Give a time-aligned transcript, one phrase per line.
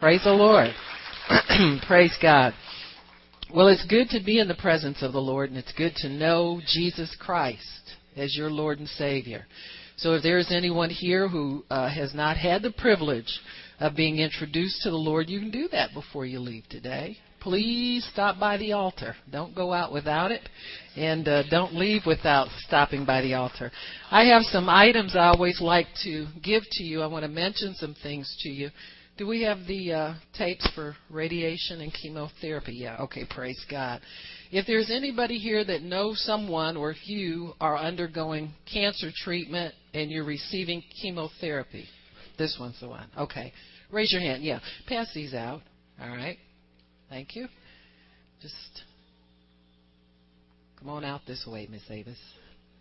[0.00, 0.68] Praise the Lord.
[1.88, 2.54] Praise God.
[3.52, 6.08] Well, it's good to be in the presence of the Lord, and it's good to
[6.08, 9.44] know Jesus Christ as your Lord and Savior.
[9.96, 13.40] So, if there is anyone here who uh, has not had the privilege
[13.80, 17.16] of being introduced to the Lord, you can do that before you leave today.
[17.40, 19.16] Please stop by the altar.
[19.32, 20.48] Don't go out without it,
[20.96, 23.72] and uh, don't leave without stopping by the altar.
[24.12, 27.02] I have some items I always like to give to you.
[27.02, 28.70] I want to mention some things to you.
[29.18, 32.74] Do we have the uh, tapes for radiation and chemotherapy?
[32.74, 34.00] Yeah, okay, praise God.
[34.52, 40.08] If there's anybody here that knows someone or if you are undergoing cancer treatment and
[40.08, 41.86] you're receiving chemotherapy,
[42.38, 43.08] this one's the one.
[43.18, 43.52] Okay,
[43.90, 44.44] raise your hand.
[44.44, 45.62] Yeah, pass these out.
[46.00, 46.38] All right,
[47.08, 47.48] thank you.
[48.40, 48.82] Just
[50.78, 52.20] come on out this way, Miss Avis.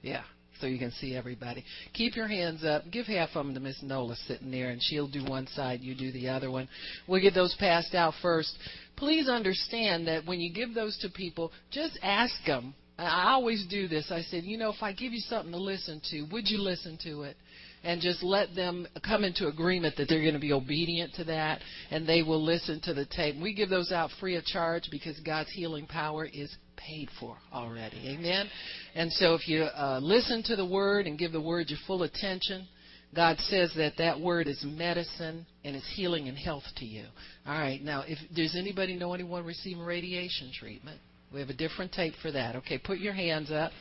[0.04, 0.22] Yeah,
[0.60, 1.64] so you can see everybody.
[1.94, 2.84] Keep your hands up.
[2.92, 5.96] Give half of them to Miss Nola sitting there, and she'll do one side, you
[5.96, 6.68] do the other one.
[7.08, 8.58] We'll get those passed out first.
[8.96, 12.74] Please understand that when you give those to people, just ask them.
[12.98, 14.12] I always do this.
[14.12, 16.98] I said, you know, if I give you something to listen to, would you listen
[17.04, 17.38] to it?
[17.84, 21.62] and just let them come into agreement that they're going to be obedient to that
[21.92, 23.36] and they will listen to the tape.
[23.42, 28.16] We give those out free of charge because God's healing power is paid for already.
[28.18, 28.48] Amen.
[28.96, 32.04] And so if you uh, listen to the word and give the word your full
[32.04, 32.68] attention,
[33.16, 37.06] God says that that word is medicine and it's healing and health to you.
[37.46, 37.82] All right.
[37.82, 41.00] Now, if does anybody know anyone receiving radiation treatment?
[41.34, 42.56] We have a different tape for that.
[42.58, 43.72] Okay, put your hands up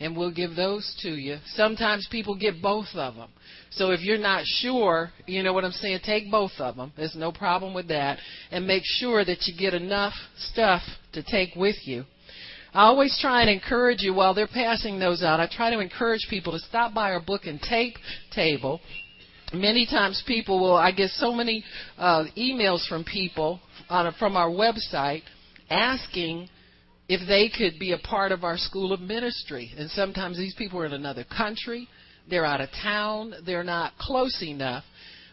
[0.00, 1.38] and we'll give those to you.
[1.54, 3.30] Sometimes people get both of them.
[3.70, 6.92] So if you're not sure, you know what I'm saying, take both of them.
[6.96, 8.18] There's no problem with that.
[8.50, 10.82] And make sure that you get enough stuff
[11.16, 12.04] to take with you.
[12.72, 15.40] I always try and encourage you while they're passing those out.
[15.40, 17.94] I try to encourage people to stop by our book and tape
[18.34, 18.80] table.
[19.52, 21.64] Many times people will, I get so many
[21.96, 25.22] uh, emails from people a, from our website
[25.70, 26.48] asking
[27.08, 29.70] if they could be a part of our school of ministry.
[29.78, 31.88] And sometimes these people are in another country,
[32.28, 34.84] they're out of town, they're not close enough.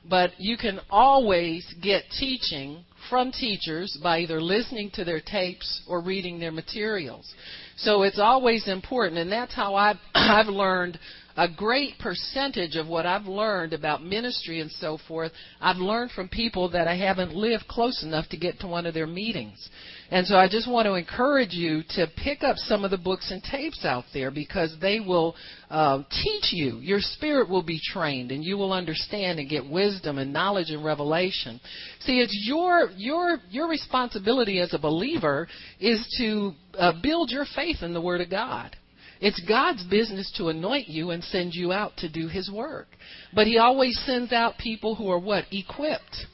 [0.10, 6.02] But you can always get teaching from teachers by either listening to their tapes or
[6.02, 7.34] reading their materials.
[7.78, 11.00] So it's always important, and that's how I've, I've learned
[11.36, 16.30] a great percentage of what I've learned about ministry and so forth, I've learned from
[16.30, 19.70] people that I haven't lived close enough to get to one of their meetings.
[20.12, 23.32] And so I just want to encourage you to pick up some of the books
[23.32, 25.36] and tapes out there because they will
[25.72, 26.78] uh, teach you.
[26.80, 30.86] Your spirit will be trained and you will understand and get wisdom and knowledge and
[30.86, 31.60] revelation.
[32.02, 35.48] See, it's your your your responsibility as a believer
[35.80, 38.76] is to uh, build your faith in the Word of God.
[39.24, 42.88] It's God's business to anoint you and send you out to do His work.
[43.34, 45.46] But He always sends out people who are what?
[45.50, 46.28] Equipped.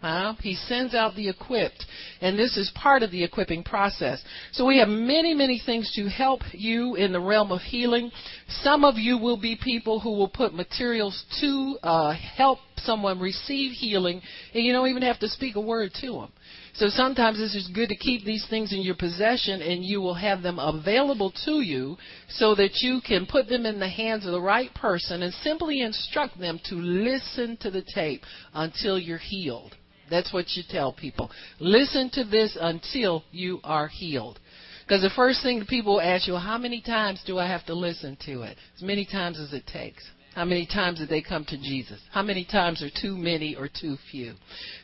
[0.00, 0.34] Huh?
[0.40, 1.86] He sends out the equipped.
[2.20, 4.20] And this is part of the equipping process.
[4.50, 8.10] So we have many, many things to help you in the realm of healing.
[8.48, 13.70] Some of you will be people who will put materials to uh, help someone receive
[13.70, 14.20] healing,
[14.52, 16.32] and you don't even have to speak a word to them.
[16.74, 20.14] So sometimes it's just good to keep these things in your possession and you will
[20.14, 24.32] have them available to you so that you can put them in the hands of
[24.32, 28.22] the right person and simply instruct them to listen to the tape
[28.54, 29.76] until you're healed.
[30.08, 31.30] That's what you tell people.
[31.60, 34.38] Listen to this until you are healed.
[34.86, 38.16] Because the first thing people ask you, how many times do I have to listen
[38.26, 38.56] to it?
[38.76, 40.04] As many times as it takes.
[40.34, 42.00] How many times did they come to Jesus?
[42.10, 44.34] How many times are too many or too few?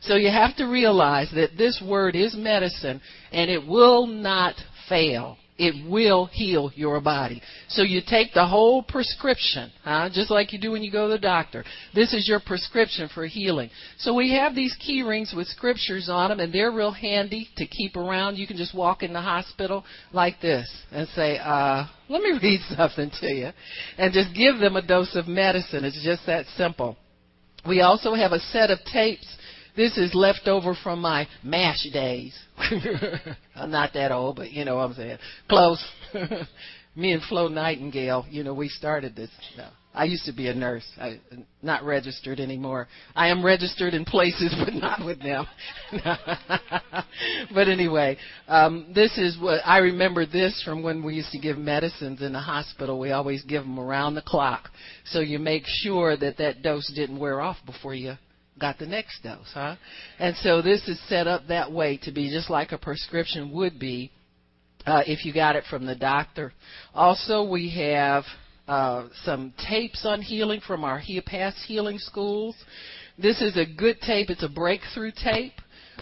[0.01, 3.01] So you have to realize that this word is medicine
[3.31, 4.55] and it will not
[4.87, 7.41] fail it will heal your body.
[7.67, 10.09] So you take the whole prescription, huh?
[10.11, 11.65] just like you do when you go to the doctor.
[11.93, 13.69] This is your prescription for healing.
[13.97, 17.67] So we have these key rings with scriptures on them, and they're real handy to
[17.67, 18.37] keep around.
[18.37, 19.83] You can just walk in the hospital
[20.13, 23.49] like this and say, uh, let me read something to you,
[23.97, 25.83] and just give them a dose of medicine.
[25.83, 26.95] It's just that simple.
[27.67, 29.27] We also have a set of tapes
[29.75, 32.37] this is left over from my MASH days.
[33.55, 35.17] I'm not that old, but you know what I'm saying.
[35.47, 35.83] Close.
[36.95, 39.29] Me and Flo Nightingale, you know, we started this.
[39.55, 40.85] No, I used to be a nurse.
[40.99, 41.19] I
[41.61, 42.87] not registered anymore.
[43.15, 45.47] I am registered in places, but not with them.
[47.53, 48.17] but anyway,
[48.47, 50.25] um, this is what I remember.
[50.25, 52.99] This from when we used to give medicines in the hospital.
[52.99, 54.69] We always give them around the clock,
[55.05, 58.15] so you make sure that that dose didn't wear off before you
[58.59, 59.75] got the next dose, huh?
[60.19, 63.79] And so this is set up that way to be just like a prescription would
[63.79, 64.11] be
[64.85, 66.53] uh, if you got it from the doctor.
[66.93, 68.23] Also, we have
[68.67, 72.55] uh, some tapes on healing from our past healing schools.
[73.17, 74.29] This is a good tape.
[74.29, 75.53] It's a breakthrough tape.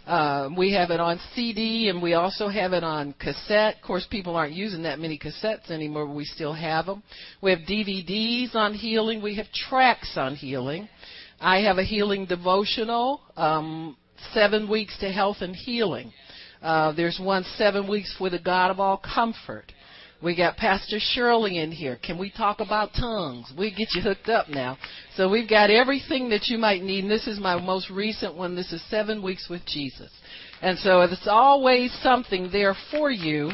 [0.06, 3.76] Uh, we have it on CD and we also have it on cassette.
[3.76, 7.04] Of course, people aren't using that many cassettes anymore, but we still have them.
[7.42, 9.22] We have DVDs on healing.
[9.22, 10.88] We have tracks on healing.
[11.40, 13.96] I have a healing devotional, um,
[14.34, 16.12] Seven Weeks to Health and Healing.
[16.64, 19.72] Uh, there's one, Seven Weeks for the God of All Comfort.
[20.22, 22.00] We got Pastor Shirley in here.
[22.04, 23.54] Can we talk about tongues?
[23.56, 24.80] We get you hooked up now.
[25.16, 27.04] So we've got everything that you might need.
[27.04, 28.56] And this is my most recent one.
[28.56, 30.10] This is seven weeks with Jesus.
[30.64, 33.52] And so it's always something there for you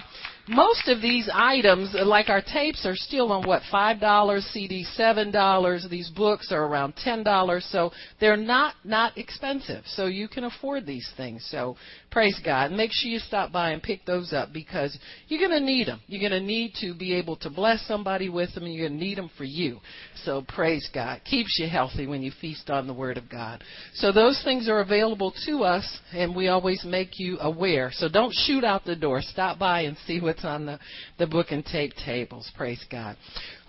[0.47, 5.31] most of these items, like our tapes, are still on what five dollars, CD seven
[5.31, 5.87] dollars.
[5.89, 9.83] These books are around ten dollars, so they're not not expensive.
[9.85, 11.47] So you can afford these things.
[11.49, 11.77] So
[12.11, 12.71] praise God.
[12.71, 14.97] And Make sure you stop by and pick those up because
[15.29, 16.01] you're going to need them.
[16.07, 18.99] You're going to need to be able to bless somebody with them, and you're going
[18.99, 19.79] to need them for you.
[20.25, 21.21] So praise God.
[21.23, 23.63] Keeps you healthy when you feast on the Word of God.
[23.93, 27.91] So those things are available to us, and we always make you aware.
[27.93, 29.21] So don't shoot out the door.
[29.21, 30.79] Stop by and see what what's on the,
[31.19, 32.51] the book and tape tables.
[32.57, 33.15] Praise God.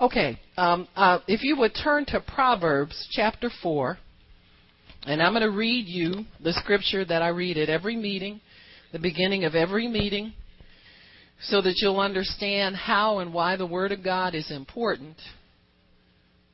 [0.01, 3.99] Okay, um, uh, if you would turn to Proverbs chapter 4,
[5.07, 8.41] and I'm going to read you the scripture that I read at every meeting,
[8.93, 10.33] the beginning of every meeting,
[11.43, 15.17] so that you'll understand how and why the Word of God is important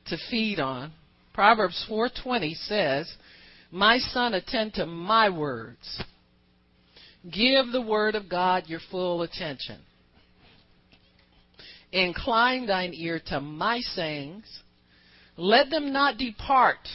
[0.07, 0.91] to feed on.
[1.33, 3.15] Proverbs 4:20 says,
[3.71, 6.03] "My son, attend to my words.
[7.31, 9.77] Give the word of God your full attention.
[11.91, 14.45] Incline thine ear to my sayings.
[15.37, 16.87] Let them not depart.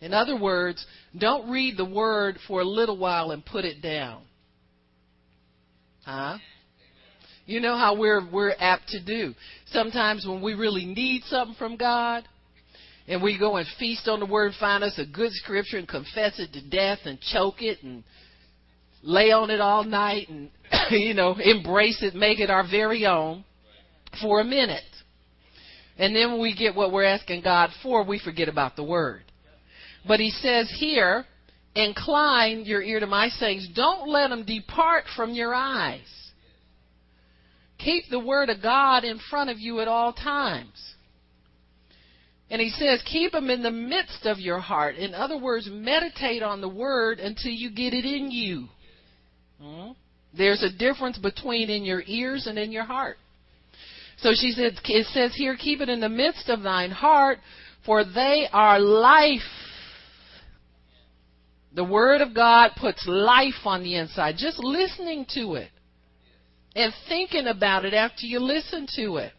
[0.00, 0.84] In other words,
[1.18, 4.22] don't read the word for a little while and put it down.
[6.04, 6.38] Huh?
[7.46, 9.34] You know how we're we're apt to do.
[9.66, 12.24] Sometimes when we really need something from God,
[13.08, 16.38] and we go and feast on the word, find us a good scripture and confess
[16.38, 18.02] it to death and choke it and
[19.06, 20.50] lay on it all night and
[20.90, 23.44] you know embrace it, make it our very own
[24.20, 24.82] for a minute.
[25.98, 29.22] And then when we get what we're asking God for, we forget about the word.
[30.06, 31.24] But he says here,
[31.74, 33.68] incline your ear to my sayings.
[33.74, 36.00] Don't let them depart from your eyes.
[37.78, 40.94] Keep the word of God in front of you at all times.
[42.50, 44.96] And he says, keep them in the midst of your heart.
[44.96, 48.68] In other words, meditate on the word until you get it in you.
[49.60, 49.92] Hmm?
[50.36, 53.16] There's a difference between in your ears and in your heart.
[54.18, 57.38] So she said, it says here, keep it in the midst of thine heart,
[57.84, 59.40] for they are life.
[61.74, 64.36] The Word of God puts life on the inside.
[64.38, 65.68] Just listening to it
[66.74, 69.32] and thinking about it after you listen to it.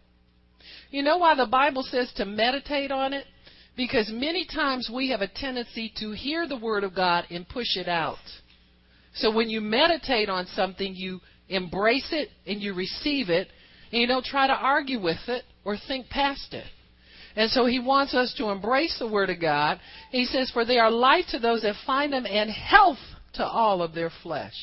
[0.90, 3.26] You know why the Bible says to meditate on it?
[3.76, 7.76] Because many times we have a tendency to hear the Word of God and push
[7.76, 8.18] it out.
[9.18, 11.20] So when you meditate on something, you
[11.50, 13.48] embrace it and you receive it,
[13.92, 16.66] and you don't try to argue with it or think past it.
[17.36, 19.80] And so he wants us to embrace the Word of God.
[20.12, 22.98] He says, For they are life to those that find them and health
[23.34, 24.56] to all of their flesh.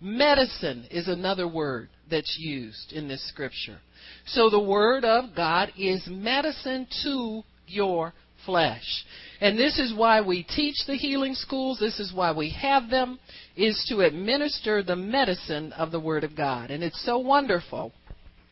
[0.00, 3.78] Medicine is another word that's used in this scripture.
[4.26, 8.12] So the Word of God is medicine to your
[8.44, 9.04] flesh.
[9.40, 11.78] And this is why we teach the healing schools.
[11.78, 13.18] This is why we have them,
[13.56, 16.70] is to administer the medicine of the Word of God.
[16.70, 17.92] And it's so wonderful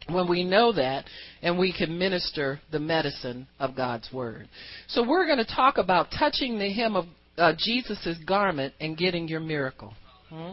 [0.09, 1.07] when we know that
[1.43, 4.49] and we can minister the medicine of God's word.
[4.89, 9.29] So we're going to talk about touching the hem of uh, Jesus' garment and getting
[9.29, 9.95] your miracle.
[10.29, 10.53] Hmm?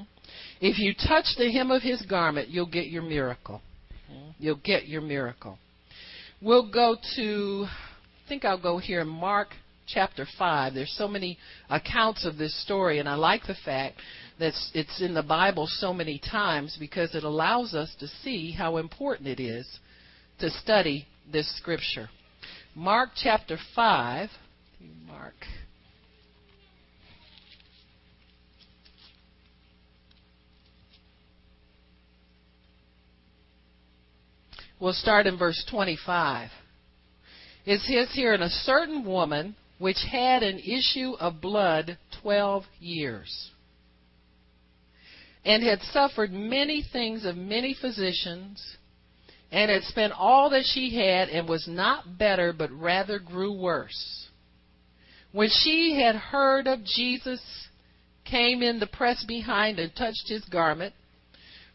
[0.62, 3.62] If you touch the hem of his garment, you'll get your miracle.
[4.10, 4.30] Hmm?
[4.40, 5.58] You'll get your miracle.
[6.42, 9.50] We'll go to, I think I'll go here Mark
[9.94, 10.74] chapter 5.
[10.74, 11.38] There's so many
[11.70, 13.96] accounts of this story, and I like the fact
[14.40, 18.78] that it's in the Bible so many times because it allows us to see how
[18.78, 19.68] important it is
[20.40, 22.10] to study this scripture.
[22.76, 24.30] Mark chapter 5,
[25.08, 25.36] Mark
[34.82, 36.50] We'll start in verse 25.
[37.68, 43.52] It says here, And a certain woman which had an issue of blood 12 years
[45.44, 48.78] and had suffered many things of many physicians,
[49.52, 54.28] and had spent all that she had, and was not better, but rather grew worse.
[55.32, 57.42] When she had heard of Jesus,
[58.24, 60.94] came in the press behind and touched his garment.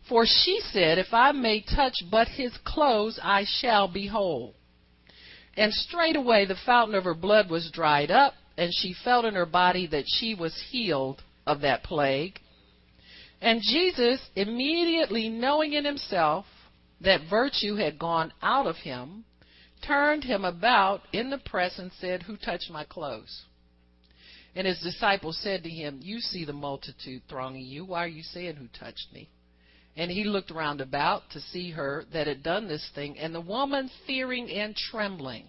[0.09, 4.55] For she said, If I may touch but his clothes, I shall be whole.
[5.57, 9.47] And straightway the fountain of her blood was dried up, and she felt in her
[9.47, 12.39] body that she was healed of that plague.
[13.41, 16.47] And Jesus, immediately knowing in himself
[17.01, 19.25] that virtue had gone out of him,
[19.87, 23.45] turned him about in the press and said, Who touched my clothes?
[24.55, 27.85] And his disciples said to him, You see the multitude thronging you.
[27.85, 29.29] Why are you saying, Who touched me?
[29.97, 33.19] And he looked round about to see her that had done this thing.
[33.19, 35.47] And the woman, fearing and trembling,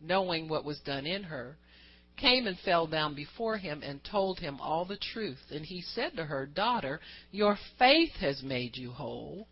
[0.00, 1.56] knowing what was done in her,
[2.16, 5.38] came and fell down before him and told him all the truth.
[5.50, 9.46] And he said to her, Daughter, your faith has made you whole.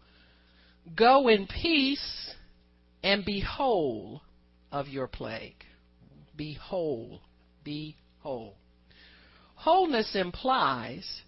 [0.97, 2.35] Go in peace
[3.05, 4.23] and be whole
[4.73, 5.65] of your plague.
[6.37, 7.21] Be whole.
[7.63, 8.57] Be whole.
[9.55, 11.23] Wholeness implies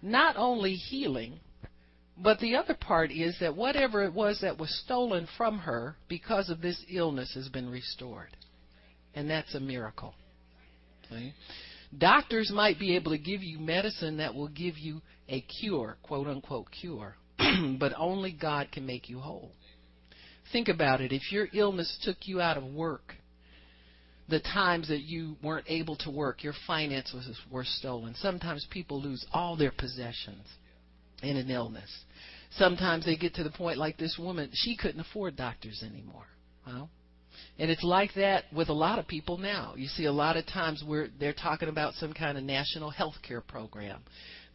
[0.00, 1.40] not only healing,
[2.16, 6.48] but the other part is that whatever it was that was stolen from her because
[6.48, 8.36] of this illness has been restored.
[9.14, 10.14] And that's a miracle.
[11.06, 11.34] Okay?
[11.96, 16.28] Doctors might be able to give you medicine that will give you a cure, quote
[16.28, 17.16] unquote cure,
[17.78, 19.52] but only God can make you whole.
[20.52, 21.12] Think about it.
[21.12, 23.14] If your illness took you out of work,
[24.28, 28.14] the times that you weren't able to work, your finances were stolen.
[28.16, 30.46] Sometimes people lose all their possessions
[31.24, 31.90] in an illness.
[32.56, 36.26] Sometimes they get to the point like this woman, she couldn't afford doctors anymore.
[36.66, 36.88] Well,
[37.58, 39.74] and it's like that with a lot of people now.
[39.76, 43.16] You see a lot of times where they're talking about some kind of national health
[43.26, 44.02] care program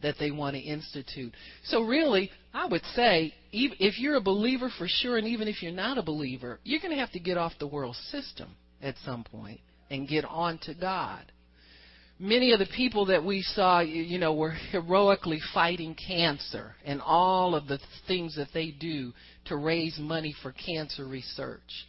[0.02, 1.34] that they want to institute.
[1.64, 5.72] So really, I would say if you're a believer for sure and even if you're
[5.72, 8.48] not a believer, you're going to have to get off the world system
[8.82, 9.60] at some point
[9.90, 11.30] and get on to God.
[12.22, 17.54] Many of the people that we saw, you know, were heroically fighting cancer and all
[17.54, 19.14] of the things that they do
[19.46, 21.86] to raise money for cancer research.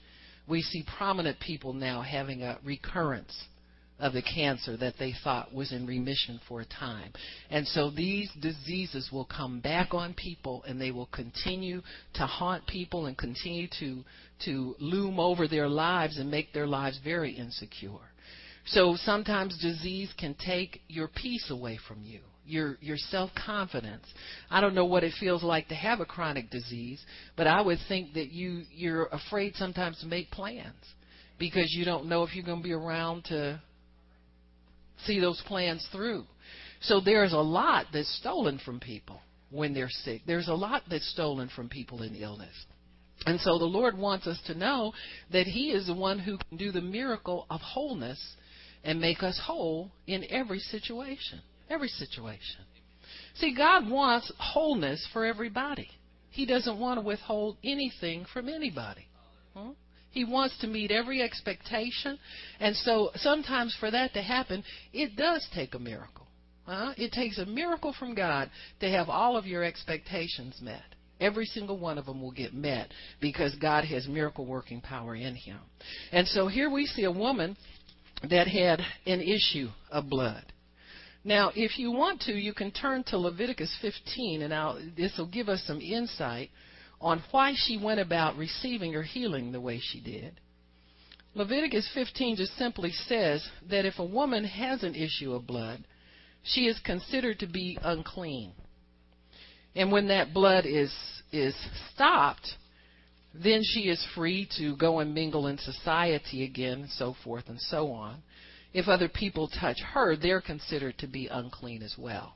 [0.47, 3.35] We see prominent people now having a recurrence
[3.99, 7.11] of the cancer that they thought was in remission for a time.
[7.49, 11.81] And so these diseases will come back on people and they will continue
[12.13, 14.05] to haunt people and continue to
[14.45, 18.10] to loom over their lives and make their lives very insecure.
[18.65, 24.05] So sometimes disease can take your peace away from you your your self confidence.
[24.49, 27.03] I don't know what it feels like to have a chronic disease,
[27.37, 30.75] but I would think that you you're afraid sometimes to make plans
[31.39, 33.61] because you don't know if you're going to be around to
[35.05, 36.25] see those plans through.
[36.81, 40.21] So there's a lot that's stolen from people when they're sick.
[40.25, 42.53] There's a lot that's stolen from people in illness.
[43.25, 44.93] And so the Lord wants us to know
[45.31, 48.19] that He is the one who can do the miracle of wholeness
[48.83, 51.41] and make us whole in every situation.
[51.69, 52.65] Every situation.
[53.35, 55.89] See, God wants wholeness for everybody.
[56.29, 59.07] He doesn't want to withhold anything from anybody.
[59.53, 59.71] Huh?
[60.11, 62.19] He wants to meet every expectation.
[62.59, 66.27] And so sometimes for that to happen, it does take a miracle.
[66.67, 68.49] Uh, it takes a miracle from God
[68.81, 70.83] to have all of your expectations met.
[71.19, 75.35] Every single one of them will get met because God has miracle working power in
[75.35, 75.59] him.
[76.11, 77.55] And so here we see a woman
[78.29, 80.45] that had an issue of blood.
[81.23, 85.49] Now, if you want to, you can turn to Leviticus 15, and this will give
[85.49, 86.49] us some insight
[86.99, 90.39] on why she went about receiving her healing the way she did.
[91.33, 95.83] Leviticus 15 just simply says that if a woman has an issue of blood,
[96.43, 98.51] she is considered to be unclean.
[99.75, 100.93] And when that blood is
[101.31, 101.55] is
[101.93, 102.57] stopped,
[103.33, 107.59] then she is free to go and mingle in society again, and so forth and
[107.59, 108.21] so on.
[108.73, 112.35] If other people touch her, they're considered to be unclean as well.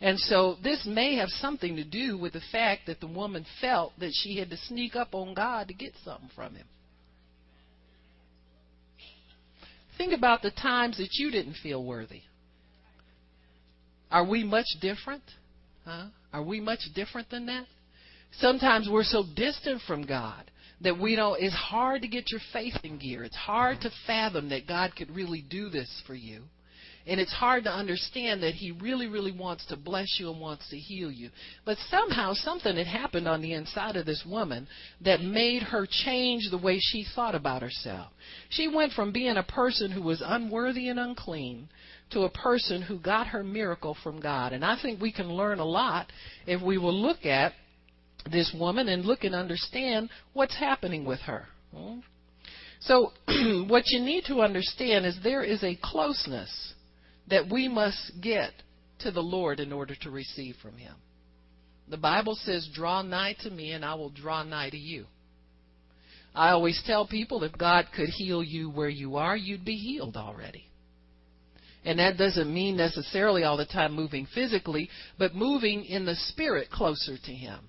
[0.00, 3.92] And so this may have something to do with the fact that the woman felt
[4.00, 6.66] that she had to sneak up on God to get something from him.
[9.96, 12.22] Think about the times that you didn't feel worthy.
[14.10, 15.22] Are we much different?
[15.84, 16.06] Huh?
[16.32, 17.66] Are we much different than that?
[18.38, 20.50] Sometimes we're so distant from God
[20.80, 23.24] that we don't it's hard to get your faith in gear.
[23.24, 26.42] It's hard to fathom that God could really do this for you.
[27.06, 30.66] And it's hard to understand that he really, really wants to bless you and wants
[30.70, 31.28] to heal you.
[31.66, 34.66] But somehow something had happened on the inside of this woman
[35.02, 38.10] that made her change the way she thought about herself.
[38.48, 41.68] She went from being a person who was unworthy and unclean
[42.12, 44.54] to a person who got her miracle from God.
[44.54, 46.10] And I think we can learn a lot
[46.46, 47.52] if we will look at
[48.30, 51.46] this woman and look and understand what's happening with her.
[51.74, 52.00] Hmm?
[52.80, 53.12] So,
[53.68, 56.74] what you need to understand is there is a closeness
[57.28, 58.52] that we must get
[59.00, 60.94] to the Lord in order to receive from Him.
[61.88, 65.06] The Bible says, Draw nigh to me, and I will draw nigh to you.
[66.34, 70.16] I always tell people if God could heal you where you are, you'd be healed
[70.16, 70.64] already.
[71.84, 74.88] And that doesn't mean necessarily all the time moving physically,
[75.18, 77.60] but moving in the spirit closer to Him.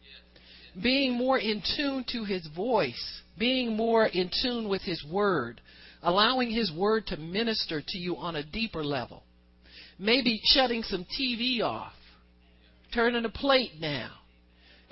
[0.81, 5.61] Being more in tune to His voice, being more in tune with His Word,
[6.03, 9.23] allowing His Word to minister to you on a deeper level.
[9.97, 11.93] Maybe shutting some TV off,
[12.93, 14.11] turning a plate now,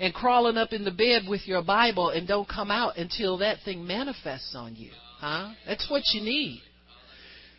[0.00, 3.58] and crawling up in the bed with your Bible and don't come out until that
[3.64, 4.90] thing manifests on you.
[5.18, 5.52] Huh?
[5.66, 6.62] That's what you need.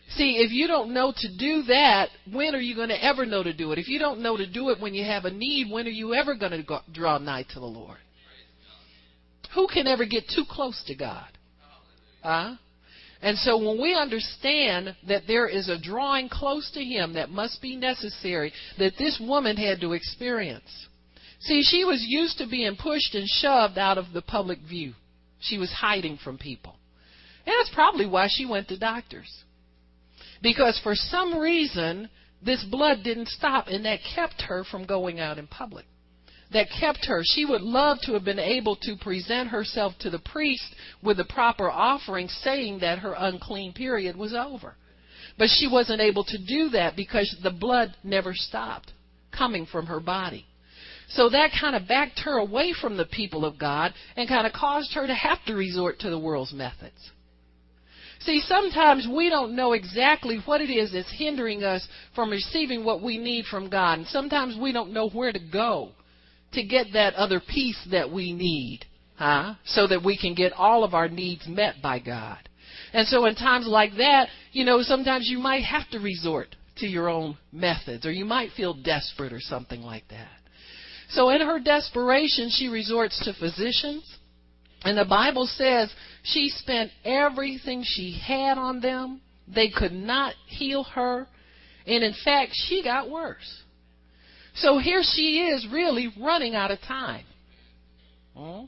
[0.09, 3.41] See, if you don't know to do that, when are you going to ever know
[3.41, 3.79] to do it?
[3.79, 6.13] If you don't know to do it when you have a need, when are you
[6.13, 7.97] ever going to go, draw nigh to the Lord?
[9.55, 11.27] Who can ever get too close to God?
[12.21, 12.55] Huh?
[13.21, 17.61] And so when we understand that there is a drawing close to Him that must
[17.61, 20.87] be necessary, that this woman had to experience.
[21.39, 24.93] See, she was used to being pushed and shoved out of the public view.
[25.39, 26.75] She was hiding from people.
[27.45, 29.43] And that's probably why she went to doctors.
[30.41, 32.09] Because for some reason,
[32.43, 35.85] this blood didn't stop, and that kept her from going out in public.
[36.53, 37.21] That kept her.
[37.23, 41.25] She would love to have been able to present herself to the priest with the
[41.25, 44.75] proper offering, saying that her unclean period was over.
[45.37, 48.93] But she wasn't able to do that because the blood never stopped
[49.31, 50.45] coming from her body.
[51.09, 54.53] So that kind of backed her away from the people of God and kind of
[54.53, 57.11] caused her to have to resort to the world's methods.
[58.21, 63.03] See, sometimes we don't know exactly what it is that's hindering us from receiving what
[63.03, 63.99] we need from God.
[63.99, 65.91] And sometimes we don't know where to go
[66.55, 68.81] to get that other piece that we need,
[69.15, 69.55] huh?
[69.65, 72.49] So that we can get all of our needs met by God.
[72.93, 76.87] And so in times like that, you know, sometimes you might have to resort to
[76.87, 80.27] your own methods or you might feel desperate or something like that.
[81.09, 84.17] So in her desperation, she resorts to physicians.
[84.83, 85.91] And the Bible says
[86.23, 89.21] she spent everything she had on them.
[89.47, 91.27] They could not heal her.
[91.85, 93.63] And in fact, she got worse.
[94.55, 97.25] So here she is really running out of time.
[98.35, 98.65] Hmm?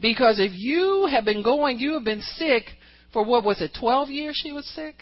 [0.00, 2.64] Because if you have been going, you have been sick
[3.12, 4.96] for what was it, 12 years she was sick?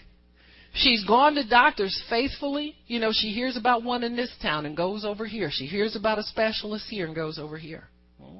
[0.74, 2.74] She's gone to doctors faithfully.
[2.86, 5.48] You know, she hears about one in this town and goes over here.
[5.50, 7.88] She hears about a specialist here and goes over here.
[8.20, 8.38] Hmm?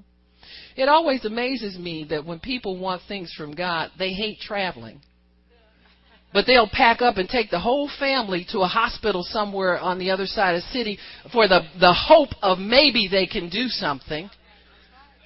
[0.76, 5.00] It always amazes me that when people want things from God, they hate traveling.
[6.34, 10.10] But they'll pack up and take the whole family to a hospital somewhere on the
[10.10, 10.98] other side of the city
[11.32, 14.28] for the, the hope of maybe they can do something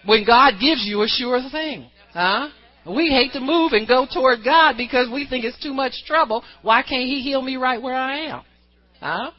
[0.05, 1.91] when God gives you a sure thing.
[2.13, 2.51] Huh?
[2.87, 6.45] We hate to move and go toward God because we think it's too much trouble.
[6.61, 8.43] Why can't He heal me right where I am?
[9.01, 9.31] Huh?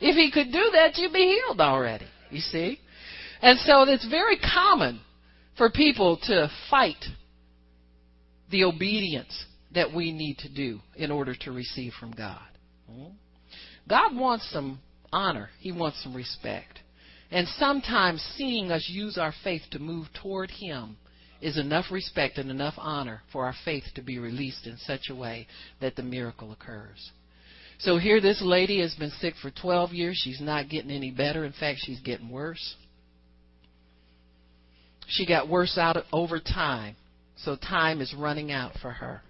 [0.00, 2.06] If He could do that, you'd be healed already.
[2.28, 2.78] You see?
[3.40, 5.00] And so it's very common
[5.56, 7.02] for people to fight
[8.50, 12.40] the obedience that we need to do in order to receive from God.
[13.88, 14.80] God wants some
[15.12, 16.80] honor, He wants some respect.
[17.30, 20.96] And sometimes seeing us use our faith to move toward Him
[21.40, 25.14] is enough respect and enough honor for our faith to be released in such a
[25.14, 25.46] way
[25.80, 27.12] that the miracle occurs.
[27.78, 30.20] So here, this lady has been sick for 12 years.
[30.22, 31.44] She's not getting any better.
[31.44, 32.74] In fact, she's getting worse.
[35.08, 36.96] She got worse out over time.
[37.36, 39.22] So time is running out for her.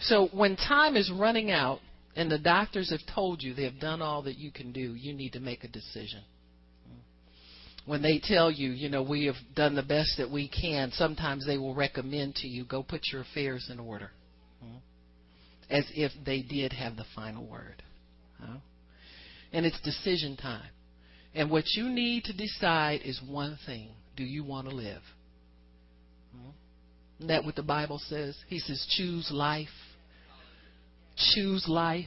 [0.00, 1.80] So when time is running out
[2.14, 5.12] and the doctors have told you they have done all that you can do, you
[5.12, 6.20] need to make a decision.
[7.86, 11.46] When they tell you, you know, we have done the best that we can, sometimes
[11.46, 14.10] they will recommend to you, go put your affairs in order.
[15.70, 17.82] As if they did have the final word.
[19.52, 20.68] And it's decision time.
[21.34, 25.02] And what you need to decide is one thing do you want to live?
[27.20, 28.36] That what the Bible says?
[28.48, 29.68] He says, choose life.
[31.34, 32.06] Choose life.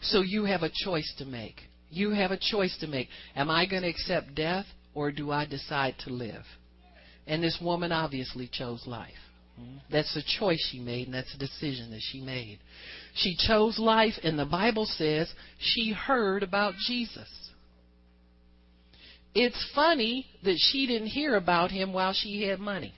[0.00, 1.60] So you have a choice to make.
[1.90, 3.08] You have a choice to make.
[3.36, 6.42] Am I going to accept death or do I decide to live?
[7.26, 9.12] And this woman obviously chose life.
[9.90, 12.58] That's a choice she made, and that's a decision that she made.
[13.14, 17.28] She chose life, and the Bible says she heard about Jesus.
[19.34, 22.94] It's funny that she didn't hear about him while she had money.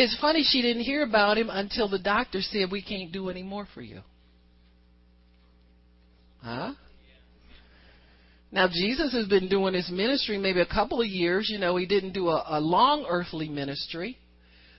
[0.00, 3.42] It's funny she didn't hear about him until the doctor said, We can't do any
[3.42, 4.02] more for you.
[6.40, 6.74] Huh?
[8.52, 11.50] Now, Jesus has been doing his ministry maybe a couple of years.
[11.50, 14.16] You know, he didn't do a, a long earthly ministry,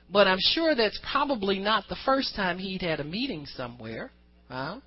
[0.10, 4.12] but I'm sure that's probably not the first time he'd had a meeting somewhere.
[4.47, 4.79] Huh?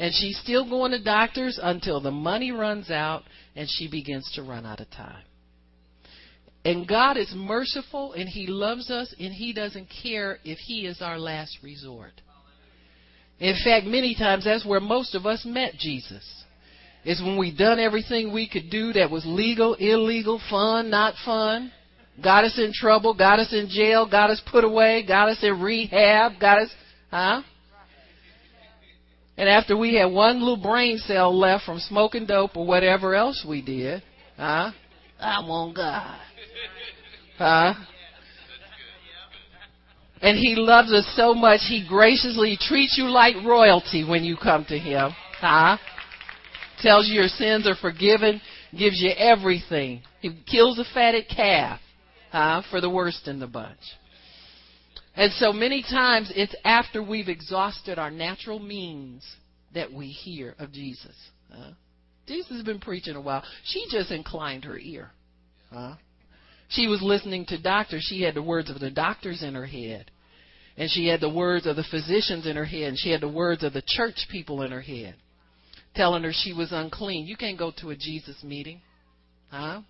[0.00, 3.22] And she's still going to doctors until the money runs out
[3.54, 5.22] and she begins to run out of time.
[6.64, 11.02] And God is merciful and He loves us and He doesn't care if He is
[11.02, 12.12] our last resort.
[13.40, 16.44] In fact, many times that's where most of us met Jesus.
[17.04, 21.72] It's when we done everything we could do that was legal, illegal, fun, not fun,
[22.22, 25.60] got us in trouble, got us in jail, got us put away, got us in
[25.60, 26.70] rehab, got us,
[27.10, 27.42] huh?
[29.36, 33.44] And after we had one little brain cell left from smoking dope or whatever else
[33.48, 34.02] we did,
[34.36, 34.70] huh?
[35.18, 36.20] I want God.
[37.38, 37.74] Huh?
[40.20, 44.64] And he loves us so much, he graciously treats you like royalty when you come
[44.66, 45.10] to him.
[45.40, 45.78] Huh?
[46.80, 48.40] Tells you your sins are forgiven,
[48.78, 50.02] gives you everything.
[50.20, 51.80] He kills a fatted calf,
[52.30, 53.80] huh, for the worst in the bunch.
[55.16, 59.24] And so many times it's after we've exhausted our natural means
[59.74, 61.16] that we hear of Jesus.
[61.52, 61.72] Huh?
[62.26, 63.42] Jesus has been preaching a while.
[63.64, 65.10] She just inclined her ear.
[65.72, 65.94] Huh?
[66.72, 68.06] She was listening to doctors.
[68.08, 70.10] She had the words of the doctors in her head.
[70.76, 72.88] And she had the words of the physicians in her head.
[72.88, 75.14] And she had the words of the church people in her head.
[75.94, 77.26] Telling her she was unclean.
[77.26, 78.80] You can't go to a Jesus meeting.
[79.50, 79.82] Huh?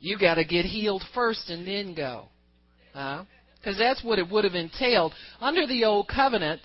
[0.00, 2.26] You got to get healed first and then go.
[2.92, 3.24] Huh?
[3.56, 5.14] Because that's what it would have entailed.
[5.40, 6.60] Under the old covenant,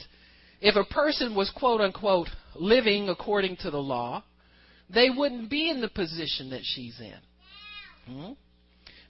[0.59, 4.23] if a person was quote unquote living according to the law,
[4.89, 7.19] they wouldn't be in the position that she's in.
[8.07, 8.31] Hmm?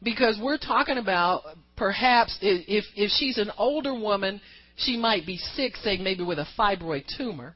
[0.04, 1.44] Because we're talking about
[1.76, 4.42] perhaps if if she's an older woman,
[4.76, 7.56] she might be sick, say maybe with a fibroid tumor,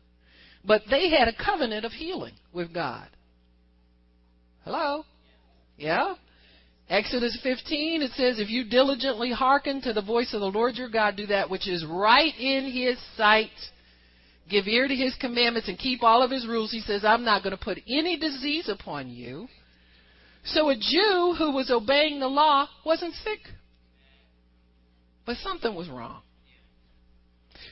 [0.65, 3.07] but they had a covenant of healing with God.
[4.63, 5.05] Hello?
[5.77, 6.15] Yeah?
[6.89, 10.89] Exodus 15, it says, If you diligently hearken to the voice of the Lord your
[10.89, 13.49] God, do that which is right in his sight,
[14.49, 17.43] give ear to his commandments, and keep all of his rules, he says, I'm not
[17.43, 19.47] going to put any disease upon you.
[20.43, 23.39] So a Jew who was obeying the law wasn't sick.
[25.25, 26.21] But something was wrong.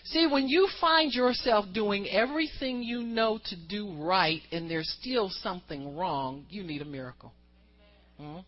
[0.05, 5.29] See, when you find yourself doing everything you know to do right and there's still
[5.29, 7.31] something wrong, you need a miracle.
[8.19, 8.39] Hmm?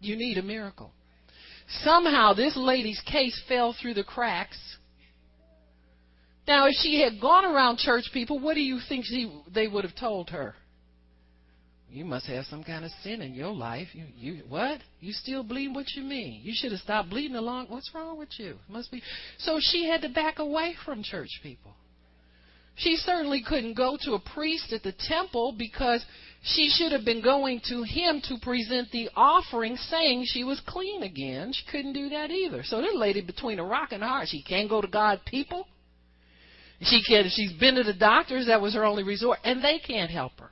[0.00, 0.92] You need a miracle.
[1.82, 4.58] Somehow this lady's case fell through the cracks.
[6.46, 9.84] Now, if she had gone around church people, what do you think she, they would
[9.84, 10.54] have told her?
[11.90, 13.88] You must have some kind of sin in your life.
[13.92, 14.80] You, you, what?
[15.00, 15.74] You still bleed?
[15.74, 16.40] What you mean?
[16.42, 17.66] You should have stopped bleeding along.
[17.68, 18.56] What's wrong with you?
[18.68, 19.02] Must be.
[19.38, 21.72] So she had to back away from church people.
[22.74, 26.04] She certainly couldn't go to a priest at the temple because
[26.42, 31.02] she should have been going to him to present the offering saying she was clean
[31.02, 31.52] again.
[31.54, 32.62] She couldn't do that either.
[32.64, 34.28] So this lady between a rock and a hard.
[34.28, 35.66] She can't go to God people.
[36.82, 37.26] She can't.
[37.30, 40.50] she's been to the doctors, that was her only resort, and they can't help her.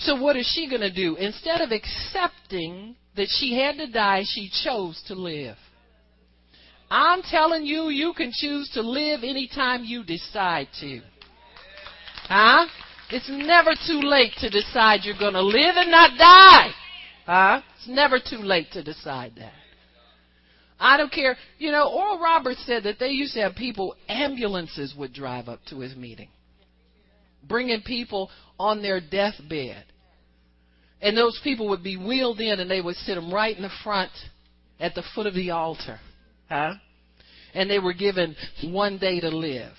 [0.00, 1.16] So what is she going to do?
[1.16, 5.56] Instead of accepting that she had to die, she chose to live.
[6.90, 11.00] I'm telling you, you can choose to live anytime you decide to.
[12.24, 12.66] Huh?
[13.10, 16.70] It's never too late to decide you're going to live and not die.
[17.26, 17.62] Huh?
[17.76, 19.52] It's never too late to decide that.
[20.78, 21.36] I don't care.
[21.58, 25.60] You know, Oral Roberts said that they used to have people, ambulances would drive up
[25.66, 26.28] to his meeting,
[27.46, 29.84] bringing people on their deathbed.
[31.02, 33.70] And those people would be wheeled in and they would sit them right in the
[33.82, 34.10] front
[34.78, 35.98] at the foot of the altar.
[36.48, 36.74] Huh?
[37.54, 39.72] And they were given one day to live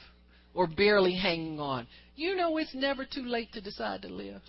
[0.53, 1.87] or barely hanging on.
[2.15, 4.41] You know it's never too late to decide to live.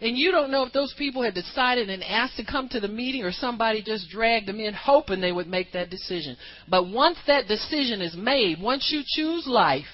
[0.00, 2.88] And you don't know if those people had decided and asked to come to the
[2.88, 6.36] meeting or somebody just dragged them in hoping they would make that decision.
[6.68, 9.86] But once that decision is made, once you choose life,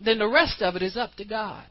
[0.00, 1.64] then the rest of it is up to God.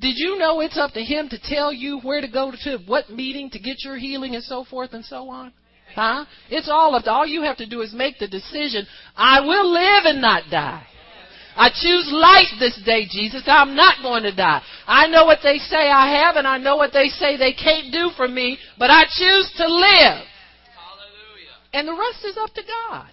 [0.00, 3.10] Did you know it's up to Him to tell you where to go to, what
[3.10, 5.52] meeting to get your healing and so forth and so on?
[5.94, 6.24] Huh?
[6.50, 9.72] It's all up to, all you have to do is make the decision, I will
[9.72, 10.84] live and not die.
[11.56, 13.44] I choose life this day, Jesus.
[13.46, 14.60] I'm not going to die.
[14.88, 17.92] I know what they say I have and I know what they say they can't
[17.92, 20.26] do for me, but I choose to live.
[20.74, 21.54] Hallelujah.
[21.72, 23.12] And the rest is up to God.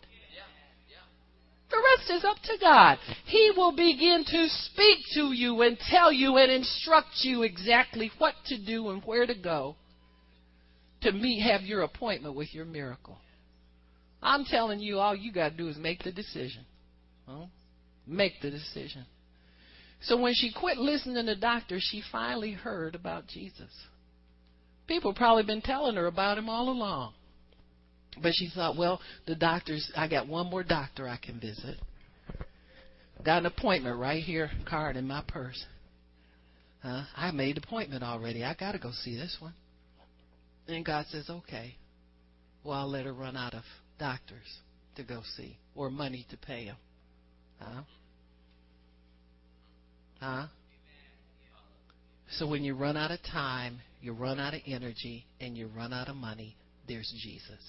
[1.71, 2.97] The rest is up to God.
[3.25, 8.33] He will begin to speak to you and tell you and instruct you exactly what
[8.47, 9.75] to do and where to go
[11.01, 13.17] to meet, have your appointment with your miracle.
[14.21, 16.65] I'm telling you, all you got to do is make the decision.
[17.27, 17.45] Huh?
[18.05, 19.05] Make the decision.
[20.03, 23.71] So when she quit listening to doctors, she finally heard about Jesus.
[24.87, 27.13] People probably been telling her about him all along.
[28.21, 31.77] But she thought, well, the doctors, I got one more doctor I can visit.
[33.23, 35.63] Got an appointment right here, card in my purse.
[36.81, 37.03] Huh?
[37.15, 38.43] I made appointment already.
[38.43, 39.53] I got to go see this one.
[40.67, 41.75] And God says, okay.
[42.63, 43.63] Well, I'll let her run out of
[43.99, 44.59] doctors
[44.95, 46.77] to go see or money to pay them.
[47.59, 47.81] Huh?
[50.19, 50.47] Huh?
[52.37, 55.93] So when you run out of time, you run out of energy, and you run
[55.93, 56.55] out of money,
[56.87, 57.61] there's Jesus.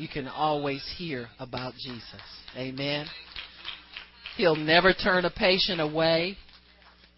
[0.00, 2.22] You can always hear about Jesus.
[2.56, 3.04] Amen.
[4.38, 6.38] He'll never turn a patient away.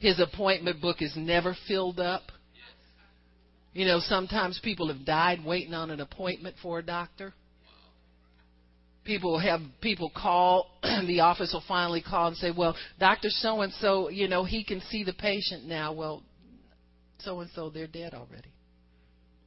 [0.00, 2.22] His appointment book is never filled up.
[3.72, 7.32] You know, sometimes people have died waiting on an appointment for a doctor.
[9.04, 13.28] People have people call, the office will finally call and say, Well, Dr.
[13.28, 15.92] So and so, you know, he can see the patient now.
[15.92, 16.24] Well,
[17.20, 18.50] so and so, they're dead already.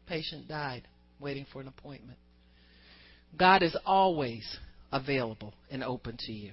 [0.07, 0.87] Patient died
[1.19, 2.17] waiting for an appointment.
[3.37, 4.57] God is always
[4.91, 6.51] available and open to you.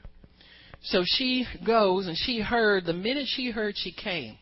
[0.84, 4.36] So she goes and she heard, the minute she heard, she came.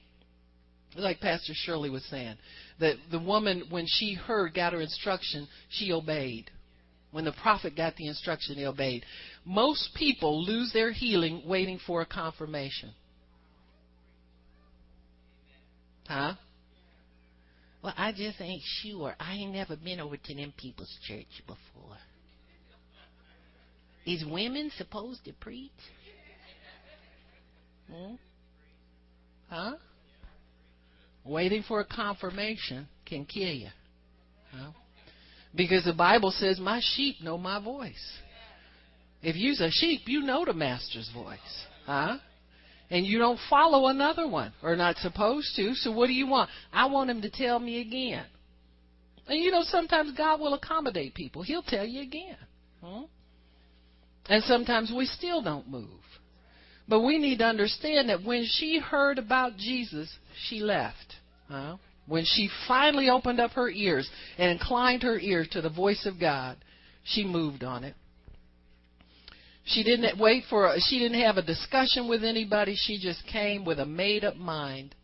[0.97, 2.37] Like Pastor Shirley was saying,
[2.81, 6.51] that the woman, when she heard, got her instruction, she obeyed.
[7.12, 9.05] When the prophet got the instruction, he obeyed.
[9.45, 12.93] Most people lose their healing waiting for a confirmation.
[16.07, 16.35] Huh?
[17.83, 19.14] Well, I just ain't sure.
[19.19, 21.97] I ain't never been over to them people's church before.
[24.07, 25.71] Is women supposed to preach?
[27.91, 28.15] Hmm?
[29.49, 29.73] Huh?
[31.25, 33.69] Waiting for a confirmation can kill you.
[34.53, 34.71] Huh?
[35.55, 38.19] Because the Bible says, My sheep know my voice.
[39.23, 41.39] If you's a sheep, you know the master's voice.
[41.85, 42.17] Huh?
[42.91, 45.75] And you don't follow another one, or not supposed to.
[45.75, 46.51] So what do you want?
[46.73, 48.25] I want him to tell me again.
[49.29, 51.43] And you know, sometimes God will accommodate people.
[51.43, 52.37] He'll tell you again.
[52.83, 53.03] Huh?
[54.29, 55.89] And sometimes we still don't move.
[56.89, 60.13] But we need to understand that when she heard about Jesus,
[60.49, 61.15] she left.
[61.49, 61.77] Huh?
[62.07, 66.19] When she finally opened up her ears and inclined her ear to the voice of
[66.19, 66.57] God,
[67.05, 67.95] she moved on it.
[69.65, 72.75] She didn't wait for a, she didn't have a discussion with anybody.
[72.77, 74.95] She just came with a made up mind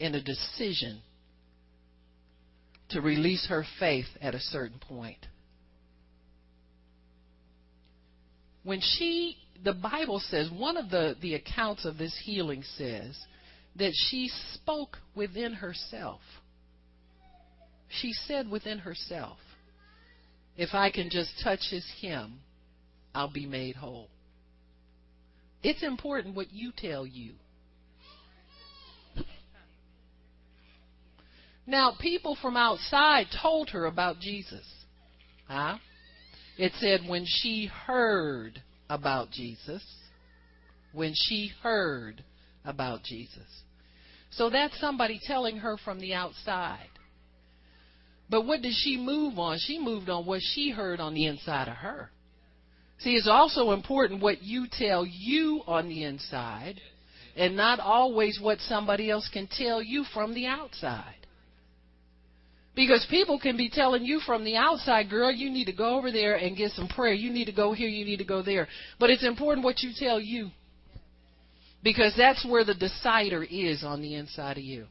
[0.00, 1.00] and a decision
[2.88, 5.26] to release her faith at a certain point.
[8.66, 13.16] When she the Bible says one of the, the accounts of this healing says
[13.76, 16.20] that she spoke within herself.
[17.88, 19.38] She said within herself,
[20.56, 22.40] if I can just touch his hem,
[23.14, 24.08] I'll be made whole.
[25.62, 27.34] It's important what you tell you.
[31.68, 34.66] Now, people from outside told her about Jesus.
[35.46, 35.78] Huh?
[36.58, 39.84] It said when she heard about Jesus,
[40.92, 42.24] when she heard
[42.64, 43.62] about Jesus.
[44.30, 46.88] So that's somebody telling her from the outside.
[48.28, 49.58] But what did she move on?
[49.58, 52.10] She moved on what she heard on the inside of her.
[52.98, 56.80] See, it's also important what you tell you on the inside
[57.36, 61.25] and not always what somebody else can tell you from the outside.
[62.76, 66.12] Because people can be telling you from the outside, girl, you need to go over
[66.12, 67.14] there and get some prayer.
[67.14, 68.68] You need to go here, you need to go there.
[69.00, 70.50] But it's important what you tell you.
[71.82, 74.86] Because that's where the decider is on the inside of you.